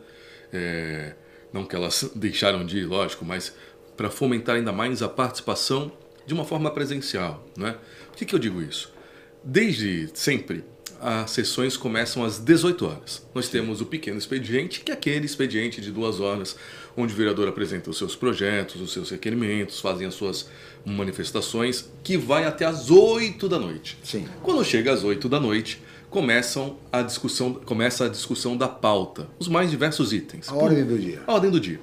[0.52, 1.14] é,
[1.50, 3.54] não que elas deixaram de ir, lógico, mas
[3.96, 5.90] para fomentar ainda mais a participação
[6.26, 7.48] de uma forma presencial.
[7.56, 7.74] Né?
[8.08, 8.92] Por que, que eu digo isso?
[9.42, 10.66] Desde sempre,
[11.00, 13.26] as sessões começam às 18 horas.
[13.34, 16.56] Nós temos o pequeno expediente, que é aquele expediente de duas horas,
[16.96, 20.48] onde o vereador apresenta os seus projetos, os seus requerimentos, fazem as suas
[20.84, 23.98] manifestações, que vai até às 8 da noite.
[24.02, 24.26] Sim.
[24.42, 29.48] Quando chega às 8 da noite, começam a discussão, começa a discussão da pauta, os
[29.48, 30.48] mais diversos itens.
[30.48, 31.22] A ordem do dia.
[31.26, 31.80] A ordem do dia.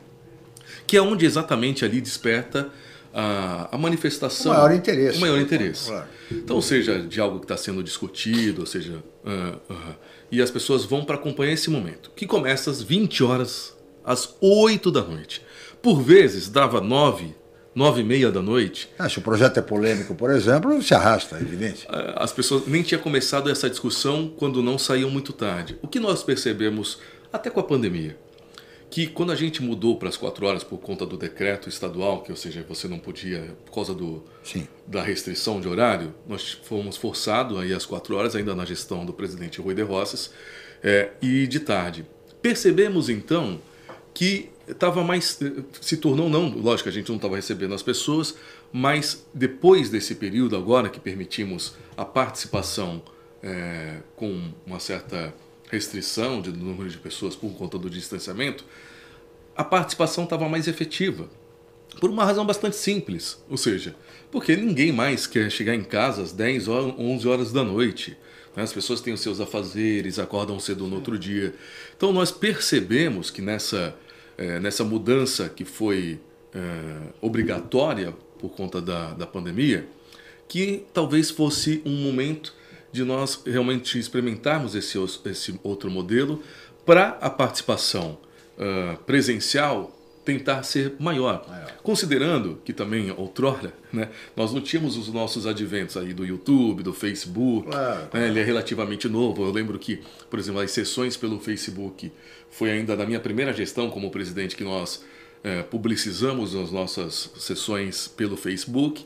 [0.88, 2.72] Que é onde exatamente ali desperta
[3.14, 4.52] a, a manifestação.
[4.52, 5.18] O maior interesse.
[5.18, 5.90] O maior interesse.
[5.90, 6.08] Claro.
[6.32, 9.04] Então, seja de algo que está sendo discutido, ou seja.
[9.24, 9.96] Uh, uh,
[10.32, 14.90] e as pessoas vão para acompanhar esse momento, que começa às 20 horas, às 8
[14.92, 15.44] da noite.
[15.80, 17.36] Por vezes dava 9,
[17.76, 18.90] nove e meia da noite.
[18.98, 21.86] Ah, se o projeto é polêmico, por exemplo, se arrasta, é evidente.
[22.16, 25.78] As pessoas nem tinha começado essa discussão quando não saíam muito tarde.
[25.82, 27.00] O que nós percebemos
[27.32, 28.18] até com a pandemia,
[28.94, 32.30] que quando a gente mudou para as quatro horas por conta do decreto estadual, que
[32.30, 34.68] ou seja, você não podia, por causa do, Sim.
[34.86, 39.12] da restrição de horário, nós fomos forçados aí às quatro horas, ainda na gestão do
[39.12, 40.30] presidente Rui de Rosses,
[40.84, 42.06] é, e de tarde.
[42.40, 43.60] Percebemos então
[44.14, 45.40] que estava mais.
[45.82, 48.36] se tornou, não, lógico, a gente não estava recebendo as pessoas,
[48.72, 53.02] mas depois desse período, agora que permitimos a participação
[53.42, 55.34] é, com uma certa
[55.74, 58.64] restrição de número de pessoas por conta do distanciamento,
[59.56, 61.28] a participação estava mais efetiva.
[62.00, 63.96] Por uma razão bastante simples, ou seja,
[64.32, 68.18] porque ninguém mais quer chegar em casa às 10 ou 11 horas da noite.
[68.56, 68.64] Né?
[68.64, 71.54] As pessoas têm os seus afazeres, acordam cedo no outro dia.
[71.96, 73.96] Então nós percebemos que nessa,
[74.38, 76.20] é, nessa mudança que foi
[76.54, 76.60] é,
[77.22, 79.88] obrigatória por conta da, da pandemia,
[80.48, 82.54] que talvez fosse um momento
[82.94, 86.44] de nós realmente experimentarmos esse, esse outro modelo
[86.86, 88.20] para a participação
[88.58, 91.46] uh, presencial tentar ser maior.
[91.50, 91.72] maior.
[91.82, 96.94] Considerando que também outrora né, nós não tínhamos os nossos adventos aí do YouTube, do
[96.94, 98.08] Facebook, claro.
[98.14, 99.44] né, ele é relativamente novo.
[99.44, 102.12] Eu lembro que, por exemplo, as sessões pelo Facebook
[102.50, 105.04] foi ainda na minha primeira gestão como presidente que nós
[105.44, 109.06] é, publicizamos as nossas sessões pelo Facebook.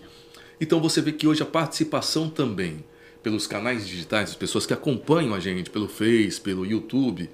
[0.60, 2.84] Então você vê que hoje a participação também
[3.22, 7.30] pelos canais digitais, as pessoas que acompanham a gente pelo Face, pelo YouTube,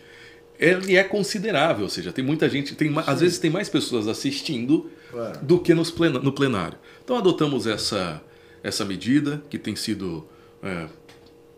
[0.60, 4.90] ele é considerável, ou seja, tem muita gente, tem, às vezes tem mais pessoas assistindo
[5.12, 5.40] claro.
[5.46, 6.78] do que nos plena, no plenário.
[7.04, 8.22] Então adotamos essa,
[8.64, 10.28] essa medida, que tem sido
[10.62, 10.88] é,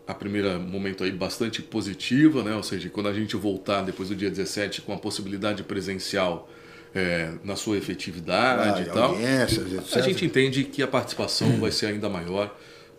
[0.06, 2.54] a primeira momento aí bastante positiva, né?
[2.54, 6.48] ou seja, quando a gente voltar depois do dia 17 com a possibilidade presencial
[6.94, 9.16] é, na sua efetividade ah, e tal,
[9.94, 12.56] a gente entende que a participação vai ser ainda maior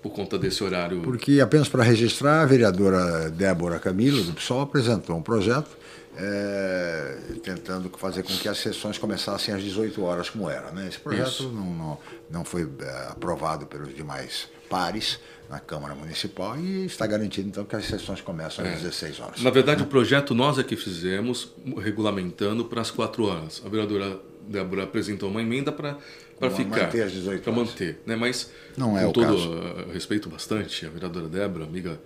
[0.07, 1.01] por conta desse horário.
[1.01, 5.77] Porque, apenas para registrar, a vereadora Débora Camilo, do PSOL, apresentou um projeto
[6.17, 10.71] é, tentando fazer com que as sessões começassem às 18 horas, como era.
[10.71, 10.87] Né?
[10.87, 11.97] Esse projeto não, não,
[12.31, 17.75] não, foi é, aprovado pelos demais pares na Câmara Municipal e está garantido, então, que
[17.75, 18.75] as sessões começam às é.
[18.75, 19.41] 16 horas.
[19.41, 23.61] Na verdade, o projeto nós é que fizemos, regulamentando para as 4 horas.
[23.65, 25.97] A vereadora Débora apresentou uma emenda para
[26.39, 26.83] para ficar.
[26.83, 28.01] Manter as 18 Para manter.
[28.05, 28.15] Né?
[28.15, 29.91] Mas, não é com todo caso.
[29.91, 31.99] respeito bastante, a vereadora Débora, amiga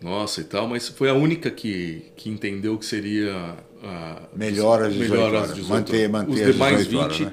[0.00, 4.92] nossa e tal, mas foi a única que, que entendeu que seria a, melhor às
[4.92, 5.54] 18 melhor horas.
[5.54, 7.32] 18 manter, manter Os demais 20 horas, né?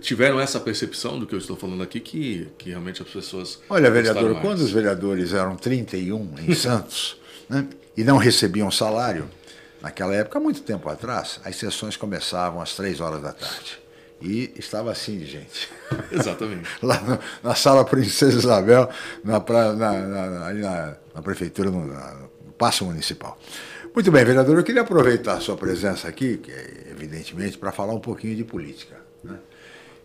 [0.00, 3.60] tiveram essa percepção do que eu estou falando aqui, que, que realmente as pessoas.
[3.68, 7.16] Olha, vereador, quando os vereadores eram 31 em Santos
[7.48, 7.66] né,
[7.96, 9.28] e não recebiam salário,
[9.80, 13.78] naquela época, há muito tempo atrás, as sessões começavam às 3 horas da tarde.
[14.20, 15.68] E estava assim de gente.
[16.12, 16.68] Exatamente.
[16.82, 18.88] Lá no, na sala Princesa Isabel,
[19.24, 23.38] na, pra, na, na, ali na, na prefeitura, no, no Paço Municipal.
[23.94, 27.92] Muito bem, vereador, eu queria aproveitar a sua presença aqui, que é, evidentemente, para falar
[27.92, 28.96] um pouquinho de política.
[29.24, 29.36] Né?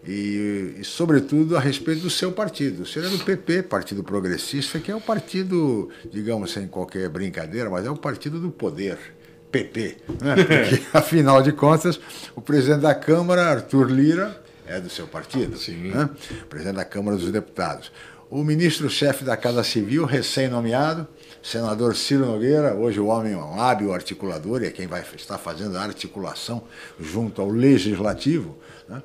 [0.07, 2.83] E, e, sobretudo, a respeito do seu partido.
[2.83, 7.69] O senhor é do PP, Partido Progressista, que é o partido, digamos sem qualquer brincadeira,
[7.69, 8.97] mas é o partido do poder
[9.55, 9.97] PP.
[10.21, 10.35] Né?
[10.43, 11.97] Porque, afinal de contas,
[12.35, 15.57] o presidente da Câmara, Arthur Lira, é do seu partido.
[15.57, 15.91] Sim.
[15.91, 16.09] Né?
[16.49, 17.89] Presidente da Câmara dos Deputados.
[18.29, 21.07] O ministro-chefe da Casa Civil, recém-nomeado,
[21.41, 25.77] senador Ciro Nogueira, hoje o homem um hábil articulador, e é quem vai estar fazendo
[25.77, 26.63] a articulação
[26.99, 28.57] junto ao Legislativo,
[28.89, 29.01] né?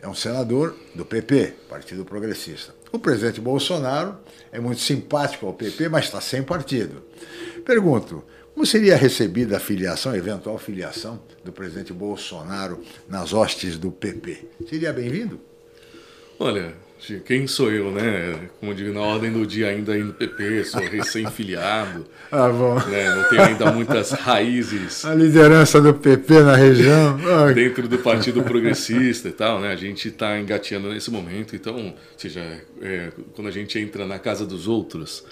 [0.00, 2.72] é um senador do PP, Partido Progressista.
[2.92, 4.16] O presidente Bolsonaro
[4.52, 7.02] é muito simpático ao PP, mas está sem partido.
[7.64, 8.22] Pergunto,
[8.56, 14.48] como seria recebida a filiação, a eventual filiação do presidente Bolsonaro nas hostes do PP?
[14.66, 15.38] Seria bem-vindo?
[16.38, 16.72] Olha,
[17.26, 18.48] quem sou eu, né?
[18.58, 22.06] Como digo, na ordem do dia ainda no PP, sou recém-filiado.
[22.32, 22.76] ah, bom.
[22.76, 23.14] Né?
[23.14, 25.04] Não tenho ainda muitas raízes.
[25.04, 27.18] A liderança do PP na região.
[27.52, 29.70] dentro do Partido Progressista e tal, né?
[29.70, 32.40] A gente está engateando nesse momento, então, ou seja,
[32.80, 35.26] é, quando a gente entra na casa dos outros,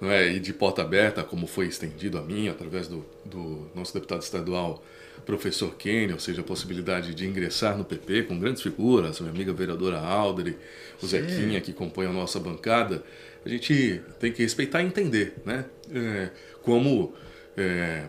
[0.00, 0.28] não é?
[0.32, 4.82] e de porta aberta, como foi estendido a mim, através do, do nosso deputado estadual,
[5.24, 9.52] professor Kenny, ou seja, a possibilidade de ingressar no PP com grandes figuras, minha amiga
[9.52, 10.56] vereadora Alderi,
[11.02, 11.08] o Sim.
[11.08, 13.02] Zequinha, que compõe a nossa bancada,
[13.44, 15.64] a gente tem que respeitar e entender né?
[15.92, 16.30] É,
[16.62, 17.14] como
[17.56, 18.06] é,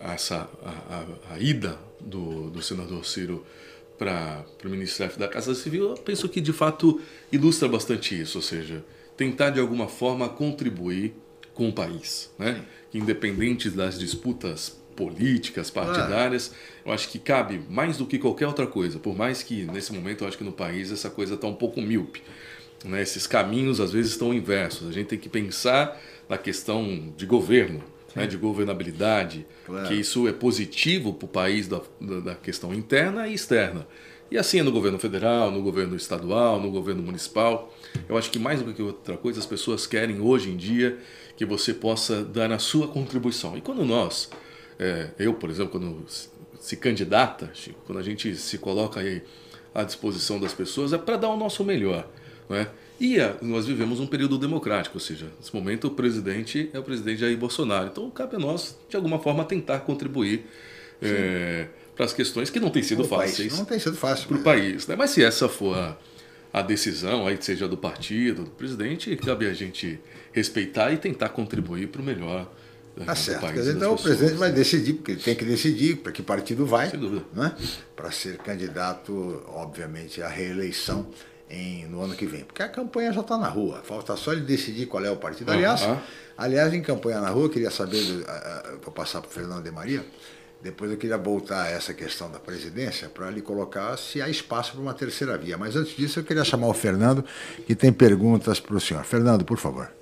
[0.00, 3.44] essa, a, a, a, ida do, do senador Ciro
[3.98, 8.42] para o ministro da Casa Civil, eu penso que de fato ilustra bastante isso, ou
[8.42, 8.84] seja,
[9.16, 11.14] tentar de alguma forma contribuir
[11.54, 12.62] com o país, né?
[12.92, 16.52] Independente das disputas políticas, partidárias,
[16.84, 20.22] eu acho que cabe mais do que qualquer outra coisa, por mais que nesse momento
[20.22, 22.22] eu acho que no país essa coisa está um pouco míope.
[22.84, 23.02] Né?
[23.02, 24.88] Esses caminhos às vezes estão inversos.
[24.88, 27.82] A gente tem que pensar na questão de governo,
[28.14, 28.26] né?
[28.26, 29.88] de governabilidade, claro.
[29.88, 33.86] que isso é positivo para o país da, da questão interna e externa.
[34.30, 37.74] E assim é no governo federal, no governo estadual, no governo municipal.
[38.08, 40.98] Eu acho que mais do que outra coisa, as pessoas querem hoje em dia
[41.36, 43.56] que você possa dar a sua contribuição.
[43.56, 44.30] E quando nós,
[44.78, 46.04] é, eu, por exemplo, quando
[46.60, 49.22] se candidata, Chico, quando a gente se coloca aí
[49.74, 52.08] à disposição das pessoas, é para dar o nosso melhor.
[52.48, 52.68] Não é?
[53.00, 56.82] E a, nós vivemos um período democrático, ou seja, nesse momento o presidente é o
[56.82, 57.88] presidente Jair Bolsonaro.
[57.88, 60.46] Então cabe a nós, de alguma forma, tentar contribuir
[61.02, 61.66] é,
[61.96, 63.36] para as questões que não têm sido fáceis.
[63.36, 63.58] País.
[63.58, 64.86] Não tem sido fácil para o país.
[64.86, 64.94] Né?
[64.96, 65.96] Mas se essa for a,
[66.54, 69.98] a decisão, aí seja do partido, do presidente, cabe a gente
[70.32, 72.48] respeitar e tentar contribuir para o melhor.
[72.96, 73.40] Né, tá certo.
[73.40, 76.64] Quer dizer, então o presidente vai decidir, porque ele tem que decidir para que partido
[76.64, 76.92] vai,
[77.32, 77.56] né?
[77.96, 81.08] para ser candidato, obviamente, à reeleição
[81.50, 82.44] em, no ano que vem.
[82.44, 85.50] Porque a campanha já está na rua, falta só ele decidir qual é o partido.
[85.50, 85.80] Aliás,
[86.38, 88.00] aliás em campanha na rua, eu queria saber,
[88.80, 90.06] vou passar para o Fernando de Maria,
[90.64, 94.72] depois eu queria voltar a essa questão da presidência para lhe colocar se há espaço
[94.72, 95.58] para uma terceira via.
[95.58, 97.22] Mas antes disso, eu queria chamar o Fernando,
[97.66, 99.04] que tem perguntas para o senhor.
[99.04, 99.92] Fernando, por favor.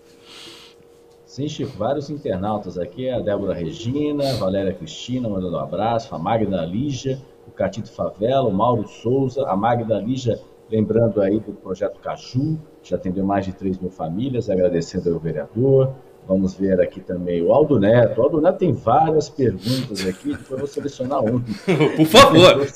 [1.26, 6.18] Sim, Chico, vários internautas aqui, a Débora Regina, a Valéria Cristina mandando um abraço, a
[6.18, 10.38] Magda Lígia, o Catito Favela, o Mauro Souza, a Magda Lígia
[10.72, 15.94] Lembrando aí do projeto Caju, já atendeu mais de 3 mil famílias, agradecendo ao vereador.
[16.26, 18.20] Vamos ver aqui também o Aldo Neto.
[18.20, 21.40] O Aldo Neto tem várias perguntas aqui, depois vou selecionar um.
[21.96, 22.66] Por favor.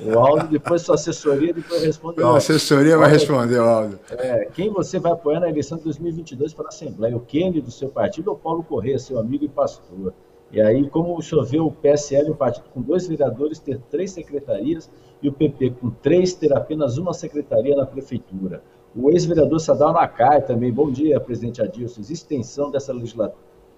[0.00, 2.22] o Aldo, depois sua assessoria, depois responde.
[2.22, 3.98] A assessoria vai responder, Aldo.
[4.10, 7.16] É, quem você vai apoiar na eleição de 2022 para a Assembleia?
[7.16, 10.12] O Kenny do seu partido ou Paulo Corrêa, seu amigo e pastor?
[10.52, 14.90] E aí, como choveu o PSL, um partido com dois vereadores, ter três secretarias,
[15.22, 18.62] e o PP com três ter apenas uma secretaria na prefeitura.
[18.94, 22.00] O ex-vereador Sadal Nakai também, bom dia, presidente Adilson.
[22.00, 22.92] Extensão dessa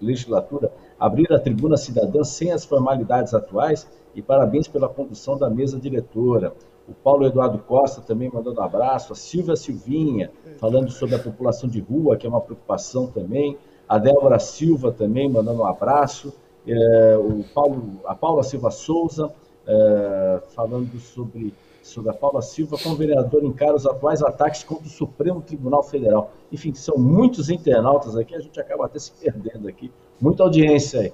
[0.01, 5.79] legislatura, abrir a tribuna cidadã sem as formalidades atuais e parabéns pela condução da mesa
[5.79, 6.53] diretora.
[6.89, 9.13] O Paulo Eduardo Costa também mandando um abraço.
[9.13, 13.57] A Silvia Silvinha falando sobre a população de rua, que é uma preocupação também.
[13.87, 16.33] A Débora Silva também mandando um abraço.
[16.67, 19.31] É, o Paulo, a Paula Silva Souza
[19.67, 21.53] é, falando sobre,
[21.83, 26.33] sobre a Paula Silva, como vereador encara os atuais ataques contra o Supremo Tribunal Federal.
[26.51, 29.91] Enfim, são muitos internautas aqui, a gente acaba até se perdendo aqui.
[30.19, 31.13] Muita audiência aí.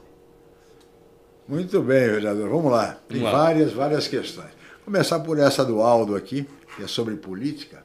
[1.47, 2.47] Muito bem, vereador.
[2.47, 2.99] Vamos lá.
[3.07, 3.43] Tem Vamos lá.
[3.43, 4.51] várias, várias questões.
[4.85, 7.83] Começar por essa do Aldo aqui, que é sobre política.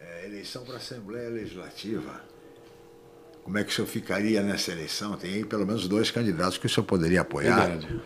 [0.00, 2.20] É, eleição para a Assembleia Legislativa.
[3.44, 5.16] Como é que o senhor ficaria nessa eleição?
[5.16, 7.68] Tem aí pelo menos dois candidatos que o senhor poderia apoiar.
[7.68, 8.00] Verdade.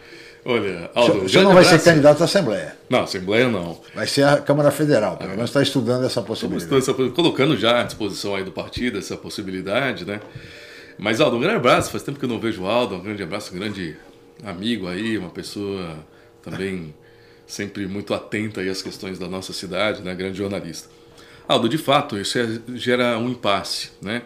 [0.48, 1.70] Olha, Aldo, você não vai abraço.
[1.70, 2.76] ser candidato à Assembleia.
[2.88, 3.80] Não, Assembleia não.
[3.92, 6.72] Vai ser a Câmara Federal, pelo menos está estudando essa possibilidade.
[6.76, 10.20] Essa, colocando já à disposição aí do partido essa possibilidade, né?
[10.96, 11.90] Mas, Aldo, um grande abraço.
[11.90, 12.94] Faz tempo que eu não vejo o Aldo.
[12.94, 13.96] Um grande abraço, um grande
[14.44, 15.96] amigo aí, uma pessoa
[16.40, 16.94] também
[17.44, 20.14] sempre muito atenta aí às questões da nossa cidade, né?
[20.14, 20.88] Grande jornalista.
[21.48, 24.22] Aldo, de fato, isso é, gera um impasse, né?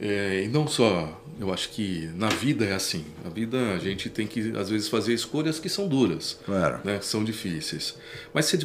[0.00, 3.04] É, e não só eu acho que na vida é assim.
[3.24, 6.78] Na vida a gente tem que, às vezes, fazer escolhas que são duras, claro.
[6.84, 7.00] né?
[7.02, 7.96] são difíceis.
[8.32, 8.56] Mas se,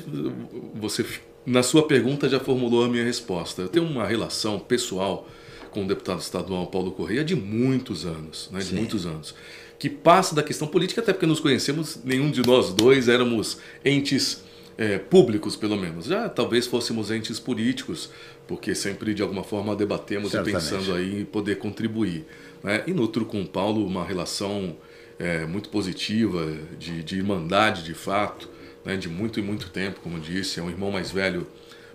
[0.75, 1.03] você,
[1.43, 3.63] na sua pergunta, já formulou a minha resposta.
[3.63, 5.27] Eu tenho uma relação pessoal
[5.71, 8.59] com o deputado estadual Paulo Correia de muitos anos, né?
[8.59, 8.75] de Sim.
[8.75, 9.33] muitos anos.
[9.79, 14.43] Que passa da questão política, até porque nos conhecemos, nenhum de nós dois éramos entes
[14.77, 16.05] é, públicos, pelo menos.
[16.05, 18.11] Já talvez fôssemos entes políticos,
[18.47, 20.63] porque sempre de alguma forma debatemos Certamente.
[20.63, 22.25] e pensando aí em poder contribuir.
[22.63, 22.83] Né?
[22.87, 24.75] E nutro com o Paulo uma relação
[25.19, 26.45] é, muito positiva,
[26.77, 28.49] de, de irmandade de fato,
[28.85, 28.97] né?
[28.97, 30.59] de muito e muito tempo, como disse.
[30.59, 31.47] É um irmão mais velho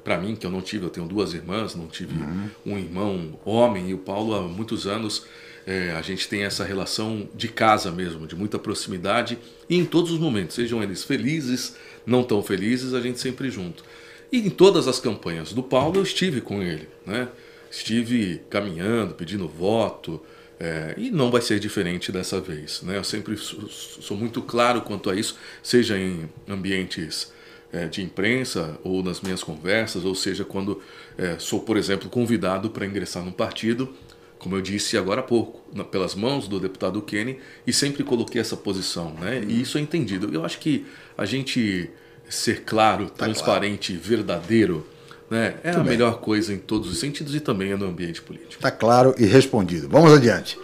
[0.02, 2.50] para mim, que eu não tive, eu tenho duas irmãs, não tive uhum.
[2.66, 5.24] um irmão homem, e o Paulo há muitos anos.
[5.64, 9.38] É, a gente tem essa relação de casa mesmo, de muita proximidade,
[9.70, 13.84] e em todos os momentos, sejam eles felizes, não tão felizes, a gente sempre junto.
[14.32, 17.28] E em todas as campanhas do Paulo eu estive com ele, né?
[17.70, 20.20] Estive caminhando, pedindo voto,
[20.62, 22.82] é, e não vai ser diferente dessa vez.
[22.82, 22.96] Né?
[22.96, 27.32] Eu sempre sou, sou muito claro quanto a isso, seja em ambientes
[27.72, 30.80] é, de imprensa ou nas minhas conversas, ou seja, quando
[31.18, 33.92] é, sou, por exemplo, convidado para ingressar no partido,
[34.38, 38.40] como eu disse agora há pouco, na, pelas mãos do deputado Kenny, e sempre coloquei
[38.40, 39.14] essa posição.
[39.14, 39.42] Né?
[39.44, 40.32] E isso é entendido.
[40.32, 40.86] Eu acho que
[41.18, 41.90] a gente
[42.28, 44.08] ser claro, tá transparente, claro.
[44.08, 44.86] verdadeiro,
[45.32, 45.92] né, é Muito a bem.
[45.92, 48.52] melhor coisa em todos os sentidos e também é no ambiente político.
[48.52, 49.88] Está claro e respondido.
[49.88, 50.58] Vamos adiante.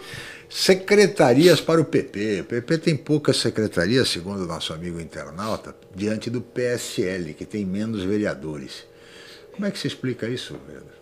[0.47, 2.41] Secretarias para o PP.
[2.41, 7.65] O PP tem poucas secretarias, segundo o nosso amigo internauta, diante do PSL, que tem
[7.65, 8.85] menos vereadores.
[9.51, 10.99] Como é que se explica isso, Pedro?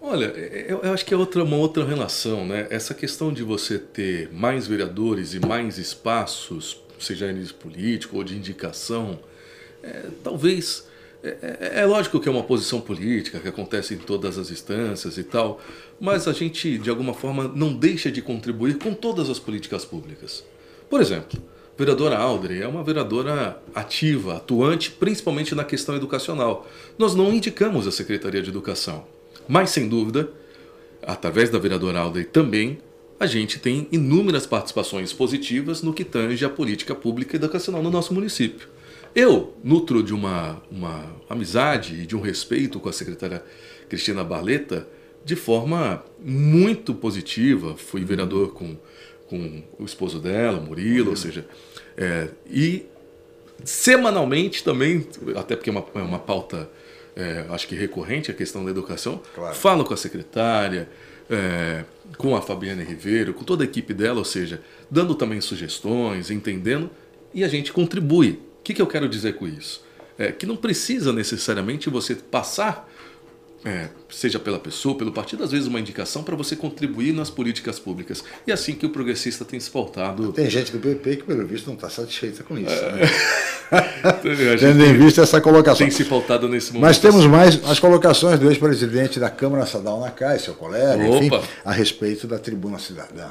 [0.00, 2.68] Olha, eu, eu acho que é outra, uma outra relação, né?
[2.70, 8.36] Essa questão de você ter mais vereadores e mais espaços, seja eles político ou de
[8.36, 9.18] indicação,
[9.82, 10.86] é, talvez
[11.22, 15.16] é, é, é, lógico que é uma posição política que acontece em todas as instâncias
[15.16, 15.60] e tal,
[16.00, 20.44] mas a gente, de alguma forma, não deixa de contribuir com todas as políticas públicas.
[20.90, 21.40] Por exemplo,
[21.74, 26.68] a vereadora Aldre é uma vereadora ativa, atuante, principalmente na questão educacional.
[26.98, 29.04] Nós não indicamos a Secretaria de Educação,
[29.46, 30.28] mas, sem dúvida,
[31.02, 32.78] através da vereadora Aldre também,
[33.18, 38.12] a gente tem inúmeras participações positivas no que tange a política pública educacional no nosso
[38.12, 38.66] município.
[39.14, 43.44] Eu nutro de uma, uma amizade e de um respeito com a secretária
[43.88, 44.86] Cristina Barleta
[45.24, 47.76] de forma muito positiva.
[47.76, 48.76] Fui vereador com,
[49.28, 51.46] com o esposo dela, Murilo, ou seja,
[51.96, 52.86] é, e
[53.64, 55.06] semanalmente também,
[55.36, 56.68] até porque é uma, é uma pauta,
[57.14, 59.54] é, acho que recorrente, a questão da educação, claro.
[59.54, 60.88] falo com a secretária,
[61.30, 61.84] é,
[62.16, 64.60] com a Fabiana Ribeiro, com toda a equipe dela, ou seja,
[64.90, 66.90] dando também sugestões, entendendo,
[67.32, 69.82] e a gente contribui o que, que eu quero dizer com isso?
[70.16, 72.88] É que não precisa necessariamente você passar,
[73.64, 77.80] é, seja pela pessoa, pelo partido, às vezes uma indicação para você contribuir nas políticas
[77.80, 78.22] públicas.
[78.46, 80.32] E é assim que o progressista tem se pautado.
[80.32, 82.72] Tem gente do PP que, pelo visto, não está satisfeita com isso.
[82.72, 83.42] É...
[83.72, 84.56] Né?
[84.58, 85.78] Tendo em vista essa colocação.
[85.86, 86.82] Tem se pautado nesse momento.
[86.82, 91.30] Mas temos mais as colocações do ex-presidente da Câmara, Sadal Nakai, seu colega, enfim,
[91.64, 93.30] a respeito da tribuna cidadã.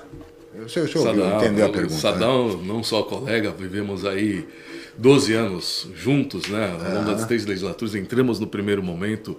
[0.65, 2.01] O senhor, o senhor Sadal, entendeu a pergunta.
[2.01, 2.63] Sadal, né?
[2.65, 4.47] não só colega, vivemos aí
[5.01, 6.77] 12 anos juntos, né?
[6.79, 9.35] Ao longo das três legislaturas, entramos no primeiro momento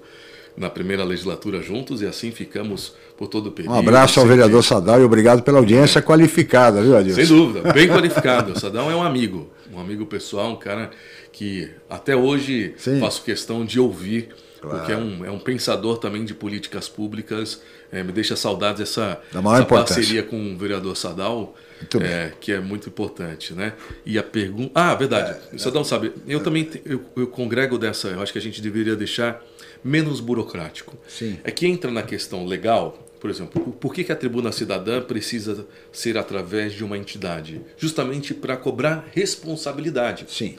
[0.56, 3.74] na primeira legislatura juntos e assim ficamos por todo o período.
[3.74, 6.02] Um abraço ao vereador Sadal e obrigado pela audiência é.
[6.02, 7.20] qualificada, viu, Adilson?
[7.24, 8.52] Sem dúvida, bem qualificado.
[8.52, 10.90] O Sadal é um amigo, um amigo pessoal, um cara
[11.30, 13.00] que até hoje Sim.
[13.00, 14.28] faço questão de ouvir,
[14.60, 14.78] claro.
[14.78, 17.62] porque é um, é um pensador também de políticas públicas.
[17.90, 21.54] É, me deixa saudades essa, essa parceria com o vereador Sadal
[22.00, 23.74] é, que é muito importante, né?
[24.04, 24.72] E a pergunta.
[24.74, 25.38] Ah, verdade.
[25.52, 26.12] É, Você não sabe.
[26.26, 26.42] Eu é.
[26.42, 28.08] também eu, eu congrego dessa.
[28.08, 29.42] Eu acho que a gente deveria deixar
[29.84, 30.96] menos burocrático.
[31.08, 31.38] Sim.
[31.44, 33.08] É que entra na questão legal.
[33.20, 37.60] Por exemplo, por que, que a tribuna cidadã precisa ser através de uma entidade?
[37.76, 40.26] Justamente para cobrar responsabilidade.
[40.28, 40.56] Sim.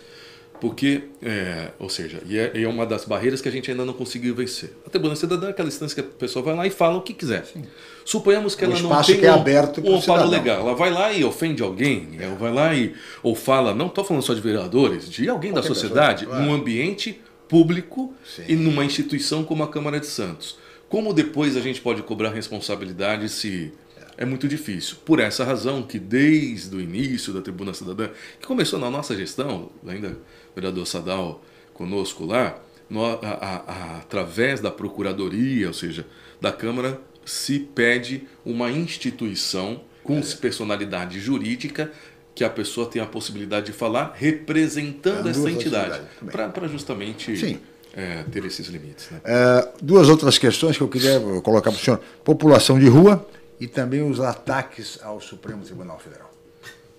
[0.64, 3.92] Porque, é, ou seja, e é, é, uma das barreiras que a gente ainda não
[3.92, 4.72] conseguiu vencer.
[4.88, 7.14] A tribuna cidadã é aquela instância que a pessoa vai lá e fala o que
[7.14, 7.44] quiser.
[7.44, 7.64] Sim.
[8.06, 10.62] Suponhamos que ela não tem que é aberto um, um amparo legal.
[10.62, 14.24] Ela vai lá e ofende alguém, ela vai lá e ou fala, não estou falando
[14.24, 16.50] só de vereadores, de alguém Qualquer da sociedade, pessoa, claro.
[16.50, 18.44] num ambiente público Sim.
[18.48, 20.58] e numa instituição como a Câmara de Santos.
[20.88, 23.74] Como depois a gente pode cobrar responsabilidade se
[24.18, 24.98] é muito difícil.
[25.06, 28.10] Por essa razão que desde o início da Tribuna Cidadã,
[28.40, 30.18] que começou na nossa gestão, ainda
[30.56, 31.44] vereador Sadal
[31.74, 32.58] conosco lá,
[32.92, 36.06] a, a, a, através da Procuradoria, ou seja,
[36.40, 40.22] da Câmara, se pede uma instituição com é.
[40.22, 41.92] personalidade jurídica
[42.36, 46.02] que a pessoa tenha a possibilidade de falar representando é, essa entidade,
[46.32, 47.60] para justamente
[47.94, 49.10] é, ter esses limites.
[49.12, 49.22] Né?
[49.24, 53.26] É, duas outras questões que eu queria colocar para o senhor: população de rua
[53.60, 56.33] e também os ataques ao Supremo Tribunal Federal.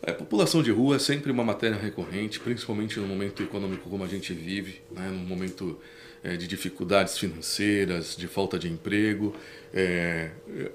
[0.06, 4.06] É, população de rua é sempre uma matéria recorrente, principalmente no momento econômico como a
[4.06, 5.08] gente vive, né?
[5.08, 5.78] no momento
[6.22, 9.34] é, de dificuldades financeiras, de falta de emprego.
[9.72, 10.30] É,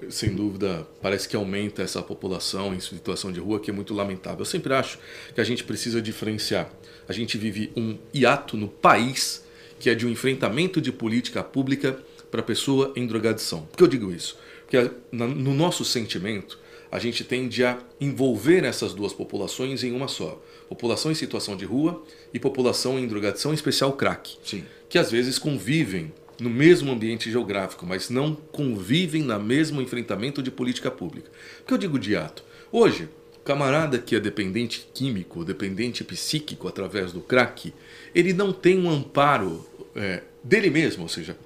[0.08, 4.40] sem dúvida, parece que aumenta essa população em situação de rua, que é muito lamentável.
[4.40, 4.98] Eu sempre acho
[5.32, 6.68] que a gente precisa diferenciar.
[7.08, 9.44] A gente vive um hiato no país
[9.78, 11.98] que é de um enfrentamento de política pública
[12.30, 13.62] para a pessoa em drogadição.
[13.62, 14.36] Por que eu digo isso?
[14.62, 16.58] Porque no nosso sentimento,
[16.90, 20.42] a gente tende a envolver essas duas populações em uma só.
[20.68, 22.02] População em situação de rua
[22.34, 24.36] e população em drogadição, em especial crack.
[24.44, 24.64] Sim.
[24.88, 30.50] Que às vezes convivem no mesmo ambiente geográfico, mas não convivem no mesmo enfrentamento de
[30.50, 31.30] política pública.
[31.58, 32.42] Por que eu digo de ato?
[32.72, 33.08] Hoje,
[33.44, 37.72] camarada que é dependente químico, dependente psíquico através do crack,
[38.14, 41.36] ele não tem um amparo é, dele mesmo, ou seja,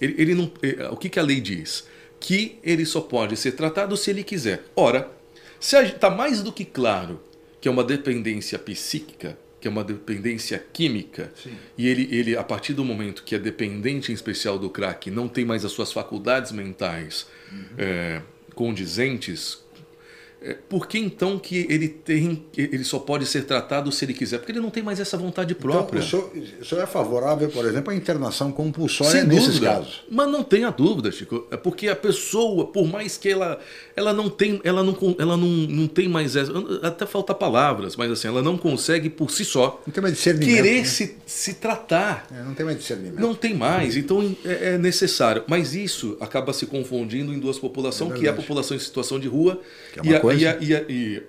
[0.00, 1.86] ele, ele não, é, o que, que a lei diz?
[2.22, 4.62] Que ele só pode ser tratado se ele quiser.
[4.76, 5.10] Ora,
[5.58, 7.20] se está mais do que claro
[7.60, 11.52] que é uma dependência psíquica, que é uma dependência química, Sim.
[11.76, 15.28] e ele, ele, a partir do momento que é dependente em especial do crack, não
[15.28, 17.64] tem mais as suas faculdades mentais uhum.
[17.76, 18.22] é,
[18.54, 19.61] condizentes,
[20.68, 24.38] por que então que ele tem ele só pode ser tratado se ele quiser?
[24.38, 26.00] Porque ele não tem mais essa vontade então, própria.
[26.00, 29.66] Então, o, senhor, o senhor é favorável, por exemplo, à internação compulsória Sem nesses dúvida.
[29.66, 30.04] casos?
[30.10, 31.46] Mas não tenha dúvida, Chico.
[31.50, 33.58] É porque a pessoa, por mais que ela,
[33.96, 38.10] ela não tem, ela não, ela não, não tem mais essa, até falta palavras, mas
[38.10, 40.84] assim, ela não consegue por si só não tem mais discernimento, querer né?
[40.84, 42.26] se, se tratar.
[42.32, 43.20] É, não tem mais discernimento.
[43.20, 43.96] Não tem mais.
[43.96, 45.44] Então é, é necessário.
[45.46, 49.18] Mas isso acaba se confundindo em duas populações, é que é a população em situação
[49.18, 49.60] de rua
[49.96, 51.22] é e, a, e, a, e, a, e,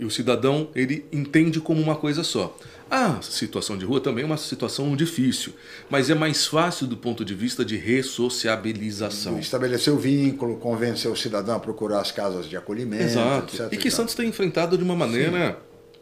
[0.00, 2.56] e, o cidadão ele entende como uma coisa só.
[2.90, 5.52] A situação de rua também é uma situação difícil,
[5.88, 9.38] mas é mais fácil do ponto de vista de ressociabilização.
[9.38, 13.04] Estabelecer o vínculo, convencer o cidadão a procurar as casas de acolhimento.
[13.04, 13.56] Exato.
[13.56, 15.58] Etc, e que Santos tem enfrentado de uma maneira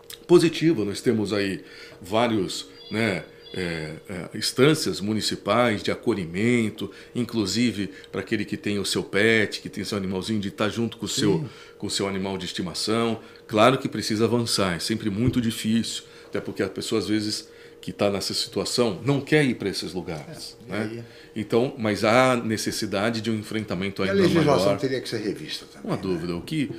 [0.09, 0.18] Sim.
[0.26, 0.84] positiva.
[0.84, 1.64] Nós temos aí
[2.01, 3.24] vários né,
[3.55, 9.68] é, é, instâncias municipais de acolhimento, inclusive para aquele que tem o seu pet, que
[9.68, 11.48] tem seu animalzinho, de estar junto com o seu,
[11.78, 13.20] com o seu animal de estimação.
[13.46, 17.48] Claro que precisa avançar, é sempre muito difícil, até porque a pessoa às vezes
[17.82, 20.57] que está nessa situação não quer ir para esses lugares.
[20.68, 21.05] É, né?
[21.34, 24.24] Então, mas há necessidade de um enfrentamento ainda maior.
[24.24, 24.78] A legislação maior.
[24.78, 25.90] teria que ser revista também.
[25.90, 26.03] Uma né?
[26.03, 26.36] dúvida.
[26.36, 26.70] O que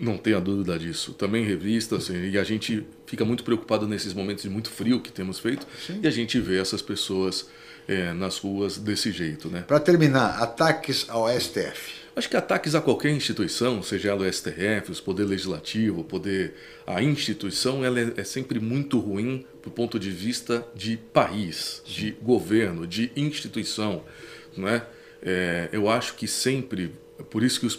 [0.00, 1.12] não tenha dúvida disso.
[1.12, 5.10] Também revistas, assim, e a gente fica muito preocupado nesses momentos de muito frio que
[5.10, 6.00] temos feito, Sim.
[6.02, 7.48] e a gente vê essas pessoas
[7.86, 9.48] é, nas ruas desse jeito.
[9.48, 9.62] Né?
[9.62, 11.98] Para terminar, ataques ao STF.
[12.14, 16.54] Acho que ataques a qualquer instituição, seja ela o STF, o Poder Legislativo, o Poder.
[16.86, 22.10] A instituição ela é, é sempre muito ruim do ponto de vista de país, de
[22.20, 24.02] governo, de instituição.
[24.56, 24.84] Não é?
[25.22, 27.78] é eu acho que sempre é por isso que os,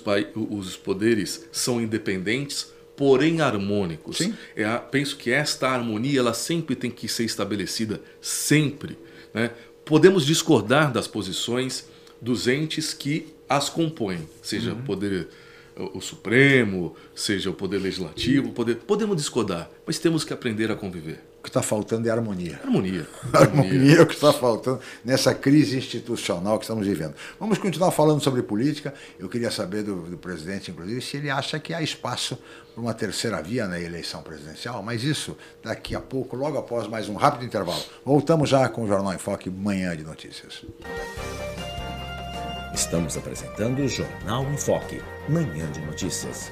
[0.50, 4.18] os poderes são independentes, porém harmônicos.
[4.18, 4.36] Sim.
[4.56, 8.98] É, penso que esta harmonia ela sempre tem que ser estabelecida, sempre.
[9.34, 9.52] Né?
[9.86, 11.88] Podemos discordar das posições
[12.22, 14.80] dos entes que as compõem, seja uhum.
[14.80, 15.28] o poder
[15.94, 21.24] o Supremo, seja o poder legislativo, poder, podemos discordar, mas temos que aprender a conviver.
[21.40, 22.60] O que está faltando é harmonia.
[22.62, 23.08] Harmonia.
[23.34, 27.16] Harmonia é o que está faltando nessa crise institucional que estamos vivendo.
[27.40, 28.94] Vamos continuar falando sobre política.
[29.18, 32.38] Eu queria saber do, do presidente, inclusive, se ele acha que há espaço
[32.76, 37.08] para uma terceira via na eleição presidencial, mas isso daqui a pouco, logo após mais
[37.08, 37.82] um rápido intervalo.
[38.04, 40.66] Voltamos já com o Jornal em Foque, manhã de notícias.
[42.74, 46.52] Estamos apresentando o Jornal em Foque, manhã de notícias.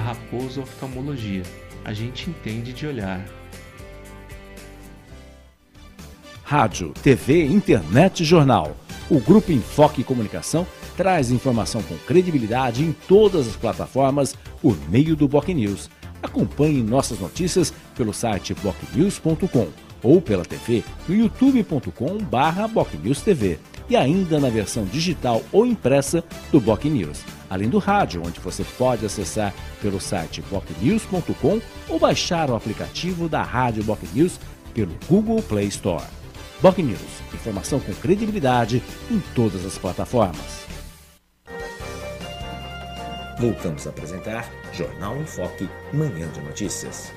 [0.00, 1.42] Raposo Oftalmologia.
[1.84, 3.24] A gente entende de olhar.
[6.42, 8.76] Rádio, TV, internet e jornal.
[9.08, 15.28] O Grupo Enfoque Comunicação traz informação com credibilidade em todas as plataformas por meio do
[15.28, 15.88] Boc News.
[16.22, 24.84] Acompanhe nossas notícias pelo site bocnews.com ou pela TV no youtube.com/bocnewstv e ainda na versão
[24.84, 30.40] digital ou impressa do Boc News além do rádio, onde você pode acessar pelo site
[30.42, 34.38] bocnews.com ou baixar o aplicativo da Rádio Boc News
[34.72, 36.06] pelo Google Play Store.
[36.62, 37.00] Boc News,
[37.34, 38.80] informação com credibilidade
[39.10, 40.60] em todas as plataformas.
[43.40, 47.10] Voltamos a apresentar Jornal em Foque, Manhã de Notícias.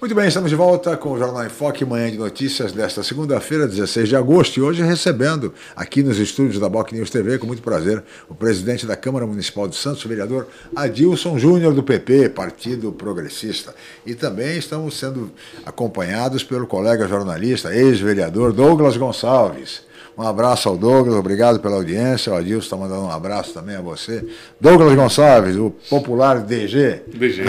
[0.00, 3.68] Muito bem, estamos de volta com o Jornal em Foque, manhã de notícias desta segunda-feira,
[3.68, 7.60] 16 de agosto, e hoje recebendo aqui nos estúdios da Boc News TV, com muito
[7.60, 12.90] prazer, o presidente da Câmara Municipal de Santos, o vereador Adilson Júnior do PP, Partido
[12.92, 13.74] Progressista.
[14.06, 15.30] E também estamos sendo
[15.66, 19.89] acompanhados pelo colega jornalista, ex-vereador Douglas Gonçalves.
[20.16, 22.32] Um abraço ao Douglas, obrigado pela audiência.
[22.32, 24.24] O Adilson está mandando um abraço também a você.
[24.60, 27.02] Douglas Gonçalves, o popular DG.
[27.14, 27.42] DG,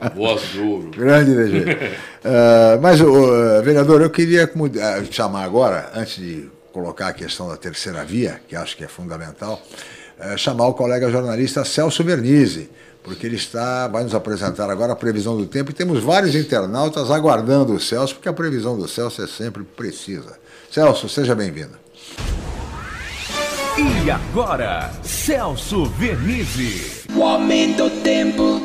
[0.00, 0.90] a voz do ouro.
[0.90, 1.60] Grande DG.
[1.64, 7.56] uh, mas, uh, vereador, eu queria uh, chamar agora, antes de colocar a questão da
[7.56, 9.62] terceira via, que acho que é fundamental,
[10.36, 12.68] chamar o colega jornalista Celso Vernizzi
[13.04, 17.10] porque ele está, vai nos apresentar agora a previsão do tempo e temos vários internautas
[17.10, 20.38] aguardando o Celso, porque a previsão do Celso é sempre precisa.
[20.70, 21.83] Celso, seja bem-vindo.
[23.76, 27.08] E agora, Celso Vernizzi.
[27.16, 28.60] O aumento do tempo.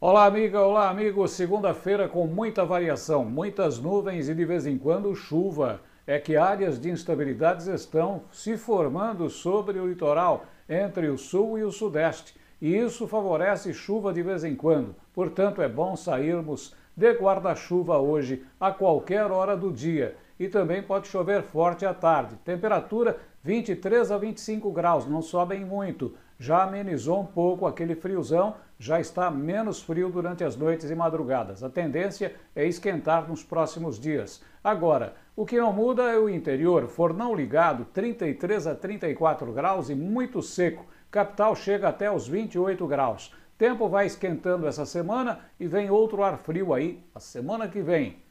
[0.00, 1.26] Olá, amiga, olá, amigo.
[1.26, 5.80] Segunda-feira com muita variação, muitas nuvens e de vez em quando chuva.
[6.06, 11.64] É que áreas de instabilidades estão se formando sobre o litoral, entre o sul e
[11.64, 12.34] o sudeste.
[12.60, 14.94] E isso favorece chuva de vez em quando.
[15.12, 20.16] Portanto, é bom sairmos de guarda-chuva hoje, a qualquer hora do dia.
[20.38, 22.36] E também pode chover forte à tarde.
[22.44, 26.14] Temperatura 23 a 25 graus, não sobem muito.
[26.38, 31.64] Já amenizou um pouco aquele friozão, já está menos frio durante as noites e madrugadas.
[31.64, 34.42] A tendência é esquentar nos próximos dias.
[34.62, 36.86] Agora, o que não muda é o interior.
[36.86, 40.86] Fornão ligado, 33 a 34 graus e muito seco.
[41.10, 43.34] Capital chega até os 28 graus.
[43.56, 48.27] Tempo vai esquentando essa semana e vem outro ar frio aí a semana que vem.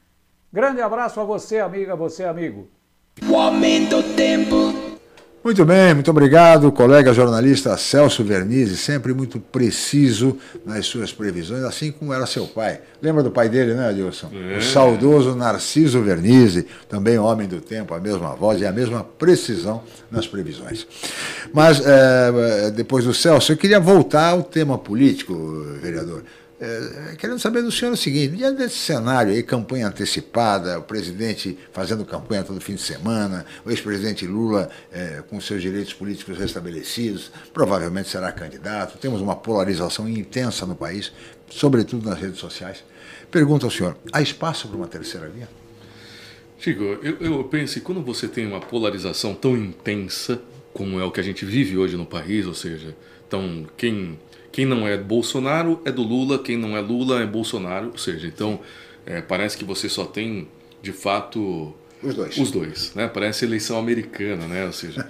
[0.50, 2.68] Grande abraço a você, amiga, você, amigo.
[3.28, 4.88] O aumento do tempo.
[5.44, 11.92] Muito bem, muito obrigado, colega jornalista Celso Vernizzi, sempre muito preciso nas suas previsões, assim
[11.92, 12.80] como era seu pai.
[13.00, 14.30] Lembra do pai dele, né, Adilson?
[14.32, 14.56] É.
[14.56, 19.82] O saudoso Narciso Vernizzi, também homem do tempo, a mesma voz e a mesma precisão
[20.10, 20.86] nas previsões.
[21.52, 25.34] Mas, é, depois do Celso, eu queria voltar ao tema político,
[25.80, 26.24] vereador.
[26.60, 31.56] É, querendo saber do senhor o seguinte: diante desse cenário aí, campanha antecipada, o presidente
[31.72, 37.30] fazendo campanha todo fim de semana, o ex-presidente Lula é, com seus direitos políticos restabelecidos,
[37.54, 41.12] provavelmente será candidato, temos uma polarização intensa no país,
[41.48, 42.82] sobretudo nas redes sociais.
[43.30, 45.48] Pergunta ao senhor: há espaço para uma terceira via?
[46.58, 50.40] Chico, eu, eu penso que quando você tem uma polarização tão intensa
[50.74, 52.96] como é o que a gente vive hoje no país, ou seja,
[53.26, 54.18] então quem
[54.58, 57.90] quem não é Bolsonaro é do Lula, quem não é Lula é Bolsonaro.
[57.92, 58.58] Ou seja, então
[59.06, 60.48] é, parece que você só tem,
[60.82, 62.36] de fato, os dois.
[62.36, 63.06] Os dois, né?
[63.06, 64.66] Parece eleição americana, né?
[64.66, 65.08] Ou seja,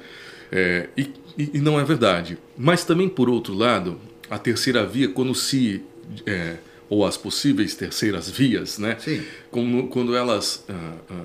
[0.52, 2.36] é, e, e, não é verdade.
[2.58, 5.82] Mas também, por outro lado, a terceira via, quando se.
[6.26, 6.58] É,
[6.90, 8.98] ou as possíveis terceiras vias, né?
[8.98, 9.22] Sim.
[9.50, 11.24] Quando, quando elas ah, ah,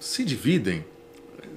[0.00, 0.84] se dividem,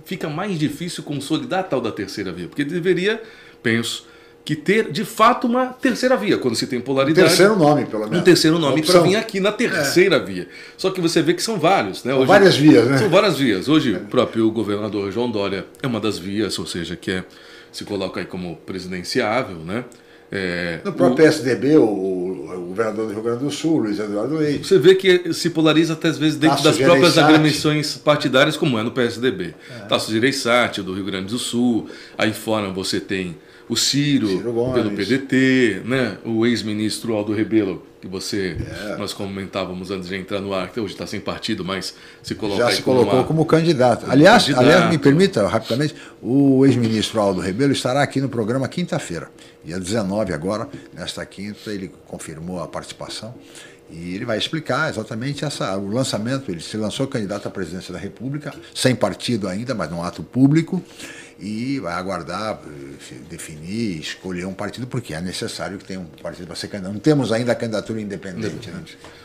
[0.06, 2.48] fica mais difícil consolidar a tal da terceira via.
[2.48, 3.24] Porque deveria,
[3.64, 4.06] penso,
[4.48, 7.26] que ter de fato uma terceira via, quando se tem polaridade.
[7.26, 8.20] Um terceiro nome, pelo menos.
[8.20, 10.20] Um terceiro nome para vir aqui na terceira é.
[10.24, 10.48] via.
[10.78, 12.14] Só que você vê que são vários, né?
[12.14, 12.98] Hoje, várias vias, né?
[12.98, 13.68] São várias vias.
[13.68, 13.98] Hoje é.
[13.98, 17.26] o próprio governador João Dória é uma das vias, ou seja, que é,
[17.74, 19.84] se coloca aí como presidenciável, né?
[20.32, 24.36] É, no próprio o, PSDB, o, o, governador do Rio Grande do Sul, Luiz Eduardo
[24.36, 24.66] Leite.
[24.66, 28.80] Você vê que se polariza até às vezes dentro Tasso das próprias agremiações partidárias, como
[28.80, 29.54] é no PSDB.
[29.70, 29.80] É.
[29.88, 31.90] Tasso Gereissati, do Rio Grande do Sul.
[32.18, 33.36] Aí fora você tem
[33.70, 36.18] o Ciro, Ciro pelo PDT, né?
[36.24, 38.96] o ex-ministro Aldo Rebelo, que você é.
[38.98, 41.94] nós comentávamos antes de entrar no ar, que hoje está sem partido, mas
[42.24, 44.02] se coloca Já se colocou como, como candidato.
[44.02, 44.64] Como aliás, candidato.
[44.64, 49.30] aliás, me permita rapidamente, o ex-ministro Aldo Rebelo estará aqui no programa quinta-feira,
[49.64, 53.36] dia 19 agora, nesta quinta, ele confirmou a participação.
[53.90, 56.52] E ele vai explicar exatamente essa, o lançamento.
[56.52, 60.84] Ele se lançou candidato à presidência da República, sem partido ainda, mas num ato público
[61.40, 62.60] e vai aguardar,
[63.30, 66.94] definir, escolher um partido, porque é necessário que tenha um partido para ser candidato.
[66.94, 68.70] Não temos ainda a candidatura independente.
[68.70, 68.82] Né?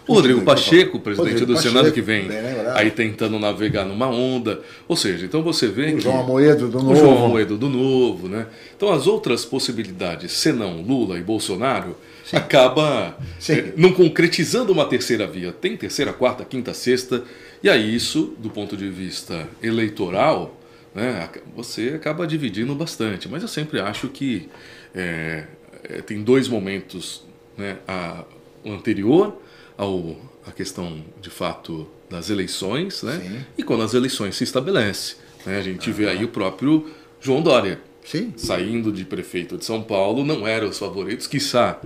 [0.07, 2.29] O Rodrigo Pacheco, presidente Rodrigo do Pacheco, Senado, que vem
[2.75, 4.61] aí tentando navegar numa onda.
[4.87, 6.03] Ou seja, então você vê o que.
[6.03, 6.93] João Amoedo do Novo.
[6.93, 8.47] O João Amoedo do Novo, né?
[8.77, 11.97] Então as outras possibilidades, senão Lula e Bolsonaro,
[12.27, 12.37] Sim.
[12.37, 13.53] acaba Sim.
[13.55, 15.51] Eh, não concretizando uma terceira via.
[15.51, 17.23] Tem terceira, quarta, quinta, sexta.
[17.63, 20.59] E aí isso, do ponto de vista eleitoral,
[20.95, 23.29] né, você acaba dividindo bastante.
[23.29, 24.49] Mas eu sempre acho que
[24.95, 25.47] é,
[25.85, 27.25] é, tem dois momentos,
[27.57, 28.25] né, a,
[28.65, 29.37] o anterior
[29.77, 33.47] ao a questão de fato das eleições, né, Sim.
[33.57, 35.17] e quando as eleições se estabelece.
[35.47, 36.91] Né, a gente vê aí o próprio
[37.21, 38.35] João Dória Sim.
[38.37, 41.81] saindo de prefeito de São Paulo, não era os favoritos, quiçá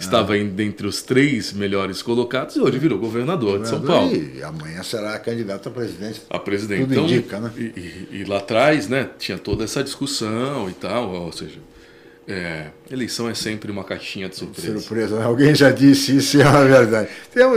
[0.00, 4.14] estava entre os três melhores colocados e hoje virou governador, governador de São Paulo.
[4.14, 6.22] E amanhã será candidato a presidente.
[6.28, 6.80] A presidente.
[6.80, 7.52] Tudo então, indica, né?
[7.56, 11.58] E, e, e, lá atrás, né, tinha toda essa discussão e tal, ou seja,
[12.26, 14.78] é, eleição é sempre uma caixinha de surpresa.
[14.78, 15.24] Surpresa, né?
[15.24, 17.08] alguém já disse isso e é uma verdade.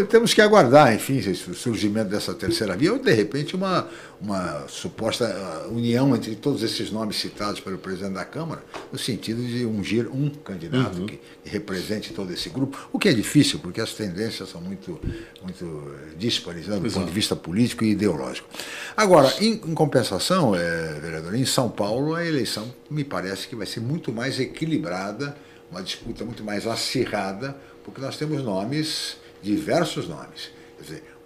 [0.09, 3.87] Temos que aguardar, enfim, o surgimento dessa terceira via, ou de repente uma,
[4.24, 9.45] uma suposta uh, união entre todos esses nomes citados pelo presidente da Câmara, no sentido
[9.45, 11.05] de ungir um candidato uhum.
[11.05, 14.97] que, que, represente todo esse grupo, o que é difícil, porque as tendências são muito,
[15.41, 17.01] muito díspares né, do Exato.
[17.01, 18.47] ponto de vista político e ideológico.
[18.95, 23.67] Agora, em, em compensação, é, vereador, em São Paulo a eleição me parece que vai
[23.67, 25.36] ser muito mais equilibrada,
[25.69, 30.49] uma disputa muito mais acirrada, porque nós temos nomes, diversos nomes.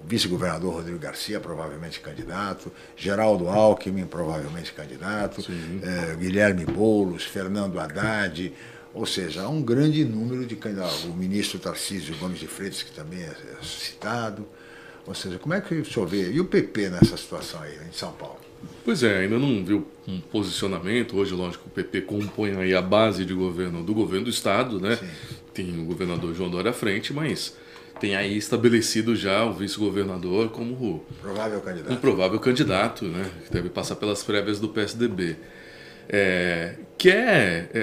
[0.07, 5.45] Vice-governador Rodrigo Garcia, provavelmente candidato, Geraldo Alckmin, provavelmente candidato,
[5.83, 8.53] é, Guilherme Boulos, Fernando Haddad,
[8.93, 11.03] ou seja, há um grande número de candidatos.
[11.03, 14.47] O ministro Tarcísio Gomes de Freitas, que também é citado.
[15.05, 16.31] Ou seja, como é que o senhor vê?
[16.31, 18.39] E o PP nessa situação aí, em São Paulo?
[18.83, 21.15] Pois é, ainda não viu um posicionamento.
[21.17, 24.95] Hoje, lógico, o PP compõe aí a base de governo do governo do Estado, né?
[24.95, 25.07] Sim.
[25.53, 27.55] Tem o governador João Dória à frente, mas
[27.99, 31.93] tem aí estabelecido já o vice-governador como provável candidato.
[31.93, 33.29] um provável candidato, né?
[33.45, 35.35] Que deve passar pelas prévias do PSDB.
[36.09, 37.79] É, que é, é,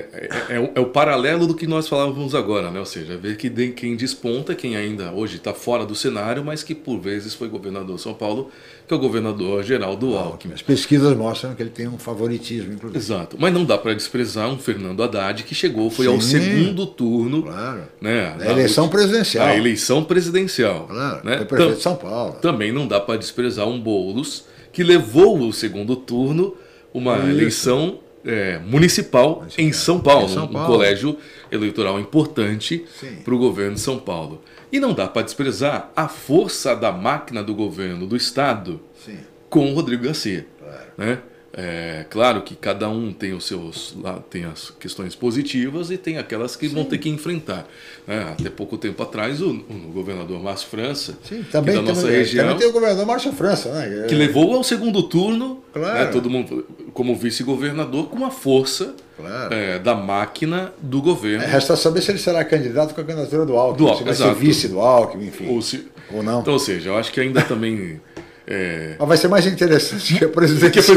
[0.49, 2.81] é, é, o paralelo do que nós falávamos agora, né?
[2.81, 6.75] ou seja, ver que quem desponta, quem ainda hoje está fora do cenário, mas que
[6.75, 8.51] por vezes foi governador de São Paulo,
[8.87, 10.55] que é o governador Geraldo Alckmin.
[10.55, 12.99] As pesquisas mostram que ele tem um favoritismo, inclusive.
[12.99, 16.87] Exato, mas não dá para desprezar um Fernando Haddad que chegou, foi Sim, ao segundo
[16.87, 17.43] turno.
[17.43, 17.83] Claro.
[18.01, 19.47] Né, a eleição presidencial.
[19.47, 20.87] A eleição presidencial.
[20.87, 21.37] Claro, né?
[21.39, 22.35] foi prefeito de São Paulo.
[22.41, 26.57] Também não dá para desprezar um Boulos que levou o segundo turno
[26.93, 27.29] uma Isso.
[27.29, 30.67] eleição é, municipal em São Paulo, em São Paulo.
[30.67, 31.19] um colégio
[31.51, 32.85] eleitoral importante
[33.25, 34.43] para o governo de São Paulo.
[34.75, 39.19] E não dá para desprezar a força da máquina do governo do Estado Sim.
[39.49, 40.49] com o Rodrigo Garcia.
[40.59, 40.87] Claro.
[40.99, 41.23] Né?
[41.57, 43.97] É claro que cada um tem os seus
[44.29, 46.75] tem as questões positivas e tem aquelas que Sim.
[46.75, 47.69] vão ter que enfrentar.
[48.09, 52.17] É, até pouco tempo atrás o, o governador Márcio França, Sim, também, da nossa também,
[52.17, 54.07] região, também tem o governador Márcio França, né?
[54.09, 55.99] que levou ao segundo turno, né, claro.
[55.99, 59.55] né, todo mundo como vice-governador com a força claro.
[59.55, 61.45] é, da máquina do governo.
[61.45, 64.19] É, resta saber se ele será candidato com a candidatura do Alckmin, do Alckmin se
[64.19, 64.41] vai exato.
[64.41, 66.41] ser vice do Alckmin, enfim, ou, se, ou não.
[66.41, 68.01] Então, ou seja, eu acho que ainda também
[68.47, 68.97] é...
[68.99, 70.93] Mas vai ser mais interessante que a presidência.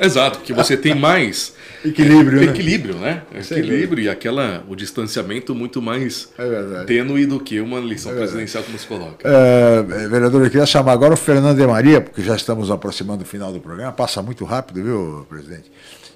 [0.00, 1.54] Exato, porque você tem mais
[1.84, 2.52] equilíbrio, é, né?
[2.52, 3.22] equilíbrio, né?
[3.32, 8.64] Equilíbrio e aquela o distanciamento muito mais é tênue do que uma eleição é presidencial
[8.64, 9.28] como se coloca.
[9.28, 13.28] É, vereador, eu queria chamar agora o Fernando de Maria, porque já estamos aproximando do
[13.28, 13.92] final do programa.
[13.92, 15.70] Passa muito rápido, viu, presidente?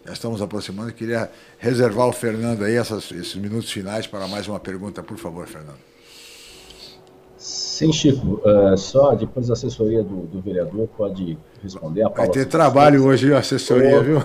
[0.04, 0.88] Já estamos aproximando.
[0.88, 5.18] Eu queria reservar o Fernando aí essas, esses minutos finais para mais uma pergunta, por
[5.18, 5.88] favor, Fernando.
[7.78, 8.40] Sim, Chico.
[8.44, 12.02] Uh, só depois a assessoria do, do, vereador pode responder.
[12.02, 14.20] A vai ter trabalho hoje a assessoria, viu?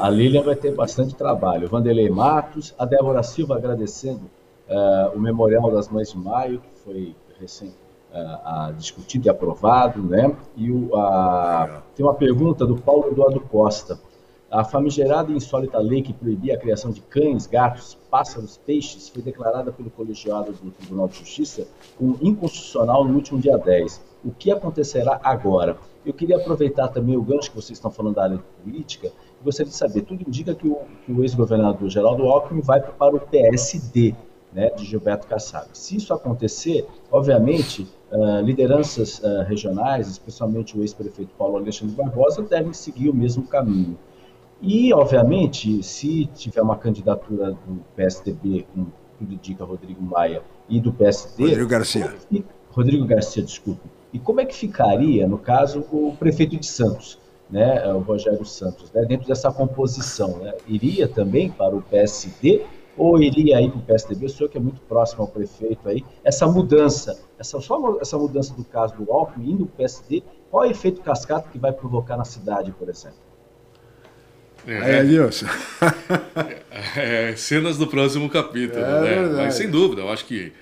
[0.00, 1.68] A Lília vai ter bastante trabalho.
[1.68, 4.22] Vanderlei Matos, a Débora Silva agradecendo
[4.70, 7.74] uh, o Memorial das Mães de Maio, que foi recém
[8.10, 10.34] uh, discutido e aprovado, né?
[10.56, 14.00] E o, a, tem uma pergunta do Paulo Eduardo Costa.
[14.54, 19.20] A famigerada e insólita lei que proibia a criação de cães, gatos, pássaros, peixes foi
[19.20, 21.66] declarada pelo colegiado do Tribunal de Justiça
[21.98, 24.00] como inconstitucional no último dia 10.
[24.24, 25.76] O que acontecerá agora?
[26.06, 29.70] Eu queria aproveitar também o gancho que vocês estão falando da área política e gostaria
[29.70, 34.14] de saber, tudo indica que o, o ex-governador Geraldo Alckmin vai para o PSD,
[34.52, 35.66] né, de Gilberto Kassab.
[35.72, 42.72] Se isso acontecer, obviamente, uh, lideranças uh, regionais, especialmente o ex-prefeito Paulo Alexandre Barbosa, devem
[42.72, 43.98] seguir o mesmo caminho.
[44.66, 48.86] E, obviamente, se tiver uma candidatura do PSDB, com
[49.18, 51.44] tudo indica Rodrigo Maia, e do PSD.
[51.44, 52.14] Rodrigo Garcia.
[52.70, 53.86] Rodrigo Garcia, desculpe.
[54.10, 57.18] E como é que ficaria, no caso, o prefeito de Santos,
[57.50, 60.38] né, o Rogério Santos, né, dentro dessa composição?
[60.38, 60.54] Né?
[60.66, 62.64] Iria também para o PSD
[62.96, 64.24] ou iria aí para o PSDB?
[64.24, 68.54] O senhor que é muito próximo ao prefeito aí, essa mudança, essa, só essa mudança
[68.54, 71.72] do caso do Alckmin indo para o PSD, qual é o efeito cascata que vai
[71.72, 73.33] provocar na cidade, por exemplo?
[74.66, 75.46] É, Aí, Adilson.
[76.96, 79.28] é, cenas do próximo capítulo, é, né?
[79.36, 80.52] Mas sem dúvida, eu acho que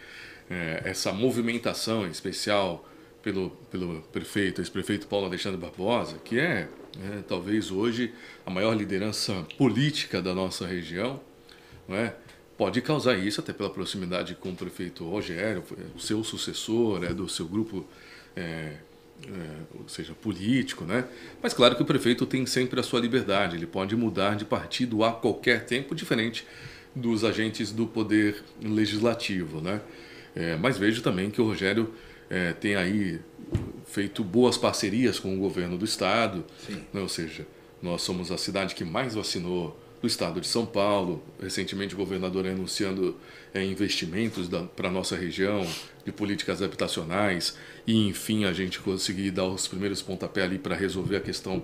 [0.50, 2.88] é, essa movimentação em especial
[3.22, 6.68] pelo, pelo prefeito, ex-prefeito Paulo Alexandre Barbosa, que é,
[7.00, 8.12] é, talvez hoje
[8.44, 11.20] a maior liderança política da nossa região,
[11.88, 12.14] não é?
[12.56, 15.64] pode causar isso até pela proximidade com o prefeito Rogério,
[15.96, 17.84] o seu sucessor, é do seu grupo
[18.36, 18.74] é,
[19.28, 21.04] é, ou seja, político, né?
[21.42, 25.04] Mas claro que o prefeito tem sempre a sua liberdade, ele pode mudar de partido
[25.04, 26.46] a qualquer tempo, diferente
[26.94, 29.80] dos agentes do poder legislativo, né?
[30.34, 31.92] É, mas vejo também que o Rogério
[32.28, 33.20] é, tem aí
[33.86, 37.00] feito boas parcerias com o governo do estado, né?
[37.00, 37.46] ou seja,
[37.82, 41.22] nós somos a cidade que mais vacinou do estado de São Paulo.
[41.40, 43.16] Recentemente, o governador anunciando
[43.52, 45.66] é, investimentos para a nossa região,
[46.04, 51.16] de políticas habitacionais, e enfim, a gente conseguir dar os primeiros pontapés ali para resolver
[51.16, 51.62] a questão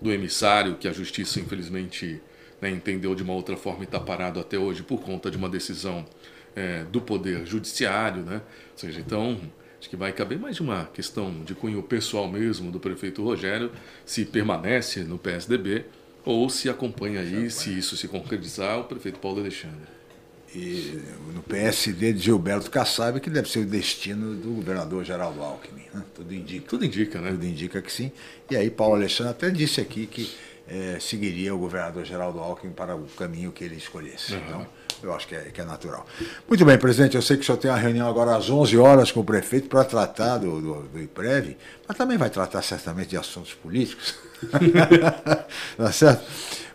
[0.00, 2.20] do emissário, que a justiça, infelizmente,
[2.60, 5.48] né, entendeu de uma outra forma e está parado até hoje por conta de uma
[5.48, 6.06] decisão
[6.54, 8.22] é, do Poder Judiciário.
[8.22, 8.36] Né?
[8.36, 9.40] Ou seja, então,
[9.78, 13.72] acho que vai caber mais de uma questão de cunho pessoal mesmo do prefeito Rogério,
[14.06, 15.86] se permanece no PSDB
[16.24, 20.01] ou se acompanha aí, se isso se concretizar, o prefeito Paulo Alexandre.
[20.54, 21.00] E
[21.34, 25.84] no PSD de Gilberto Kassab, que deve ser o destino do governador Geraldo Alckmin.
[25.92, 26.02] Né?
[26.14, 26.66] Tudo indica.
[26.68, 27.30] Tudo indica, né?
[27.30, 28.12] Tudo indica que sim.
[28.50, 30.30] E aí Paulo Alexandre até disse aqui que
[30.68, 34.34] é, seguiria o governador Geraldo Alckmin para o caminho que ele escolhesse.
[34.34, 34.40] Uhum.
[34.46, 34.66] Então,
[35.02, 36.06] eu acho que é, que é natural.
[36.48, 39.10] Muito bem, presidente, eu sei que o senhor tem uma reunião agora às 11 horas
[39.10, 43.16] com o prefeito para tratar do, do, do IPREV, mas também vai tratar certamente de
[43.16, 44.14] assuntos políticos.
[45.76, 46.24] tá certo?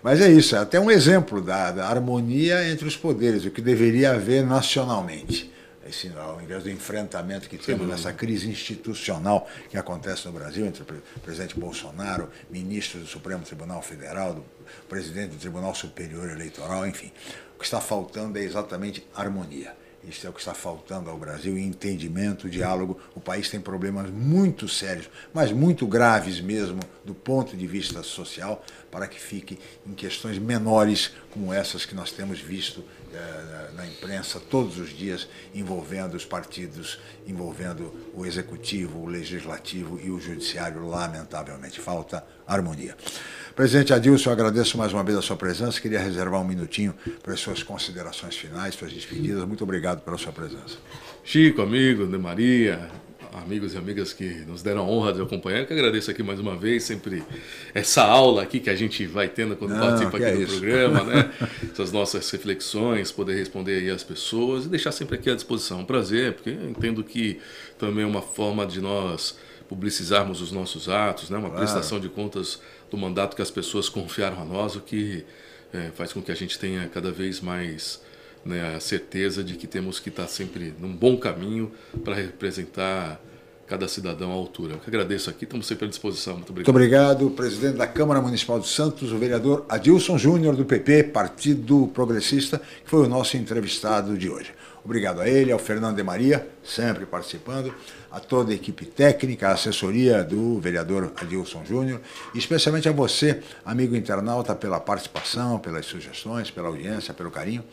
[0.02, 3.62] Mas é isso, é até um exemplo da, da harmonia entre os poderes, o que
[3.62, 5.52] deveria haver nacionalmente
[5.88, 10.84] esse, ao invés do enfrentamento que temos nessa crise institucional que acontece no Brasil entre
[10.84, 14.46] o presidente Bolsonaro, ministros do Supremo Tribunal Federal, do
[14.90, 17.12] presidente do Tribunal Superior Eleitoral, enfim.
[17.58, 19.76] O que está faltando é exatamente harmonia.
[20.08, 23.00] Isso é o que está faltando ao Brasil, entendimento, diálogo.
[23.16, 28.64] O país tem problemas muito sérios, mas muito graves mesmo, do ponto de vista social,
[28.92, 34.40] para que fique em questões menores como essas que nós temos visto eh, na imprensa
[34.40, 41.82] todos os dias, envolvendo os partidos, envolvendo o executivo, o legislativo e o judiciário, lamentavelmente.
[41.82, 42.96] Falta harmonia.
[43.58, 45.82] Presidente Adilson, eu agradeço mais uma vez a sua presença.
[45.82, 46.94] Queria reservar um minutinho
[47.24, 49.44] para as suas considerações finais, suas despedidas.
[49.46, 50.78] Muito obrigado pela sua presença.
[51.24, 52.88] Chico, amigo, de Maria,
[53.34, 56.56] amigos e amigas que nos deram a honra de acompanhar, que agradeço aqui mais uma
[56.56, 57.24] vez, sempre
[57.74, 60.60] essa aula aqui que a gente vai tendo quando Não, participa aqui é do isso.
[60.60, 61.32] programa, né?
[61.74, 65.80] Essas nossas reflexões, poder responder aí às pessoas e deixar sempre aqui à disposição.
[65.80, 67.40] Um prazer, porque eu entendo que
[67.80, 69.36] também é uma forma de nós
[69.68, 71.38] publicizarmos os nossos atos, né?
[71.38, 71.66] uma claro.
[71.66, 72.60] prestação de contas
[72.90, 75.26] do mandato que as pessoas confiaram a nós, o que
[75.74, 78.02] é, faz com que a gente tenha cada vez mais
[78.46, 81.72] né, a certeza de que temos que estar sempre num bom caminho
[82.04, 83.22] para representar
[83.68, 84.76] cada cidadão à altura.
[84.76, 86.36] Eu que agradeço aqui, estamos sempre à disposição.
[86.36, 86.74] Muito obrigado.
[86.74, 91.92] Muito obrigado, presidente da Câmara Municipal de Santos, o vereador Adilson Júnior, do PP, Partido
[91.94, 94.54] Progressista, que foi o nosso entrevistado de hoje.
[94.88, 97.76] Obrigado a ele, ao Fernando de Maria, sempre participando,
[98.10, 102.00] a toda a equipe técnica, a assessoria do vereador Adilson Júnior,
[102.34, 107.66] e especialmente a você, amigo internauta, pela participação, pelas sugestões, pela audiência, pelo carinho.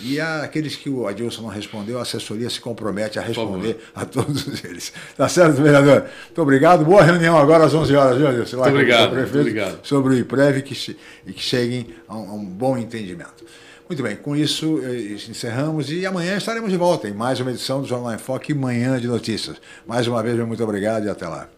[0.00, 4.44] E aqueles que o Adilson não respondeu, a assessoria se compromete a responder a todos
[4.64, 4.92] eles.
[5.16, 6.02] Tá certo, vereador?
[6.24, 6.84] Muito obrigado.
[6.84, 8.56] Boa reunião agora às 11 horas, viu, Adilson?
[8.56, 9.86] Muito obrigado, muito obrigado.
[9.86, 10.96] Sobre o IPREV que,
[11.26, 13.45] e que cheguem a um, a um bom entendimento.
[13.88, 17.80] Muito bem, com isso eh, encerramos e amanhã estaremos de volta em mais uma edição
[17.80, 19.60] do Jornal em Foque Manhã de Notícias.
[19.86, 21.48] Mais uma vez, muito obrigado e até lá.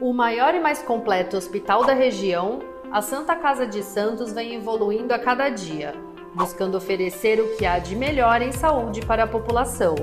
[0.00, 2.60] O maior e mais completo hospital da região,
[2.92, 5.92] a Santa Casa de Santos vem evoluindo a cada dia,
[6.36, 9.96] buscando oferecer o que há de melhor em saúde para a população.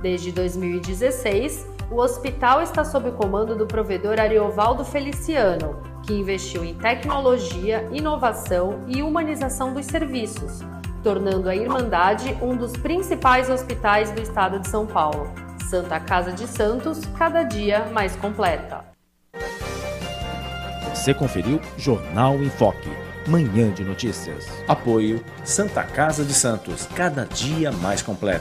[0.00, 6.74] Desde 2016, o hospital está sob o comando do provedor Ariovaldo Feliciano, que investiu em
[6.74, 10.62] tecnologia, inovação e humanização dos serviços
[11.06, 15.32] tornando a Irmandade um dos principais hospitais do estado de São Paulo.
[15.70, 18.84] Santa Casa de Santos, cada dia mais completa.
[20.92, 22.90] Você conferiu Jornal em Foque,
[23.28, 24.48] manhã de notícias.
[24.66, 28.34] Apoio Santa Casa de Santos, cada dia mais completa.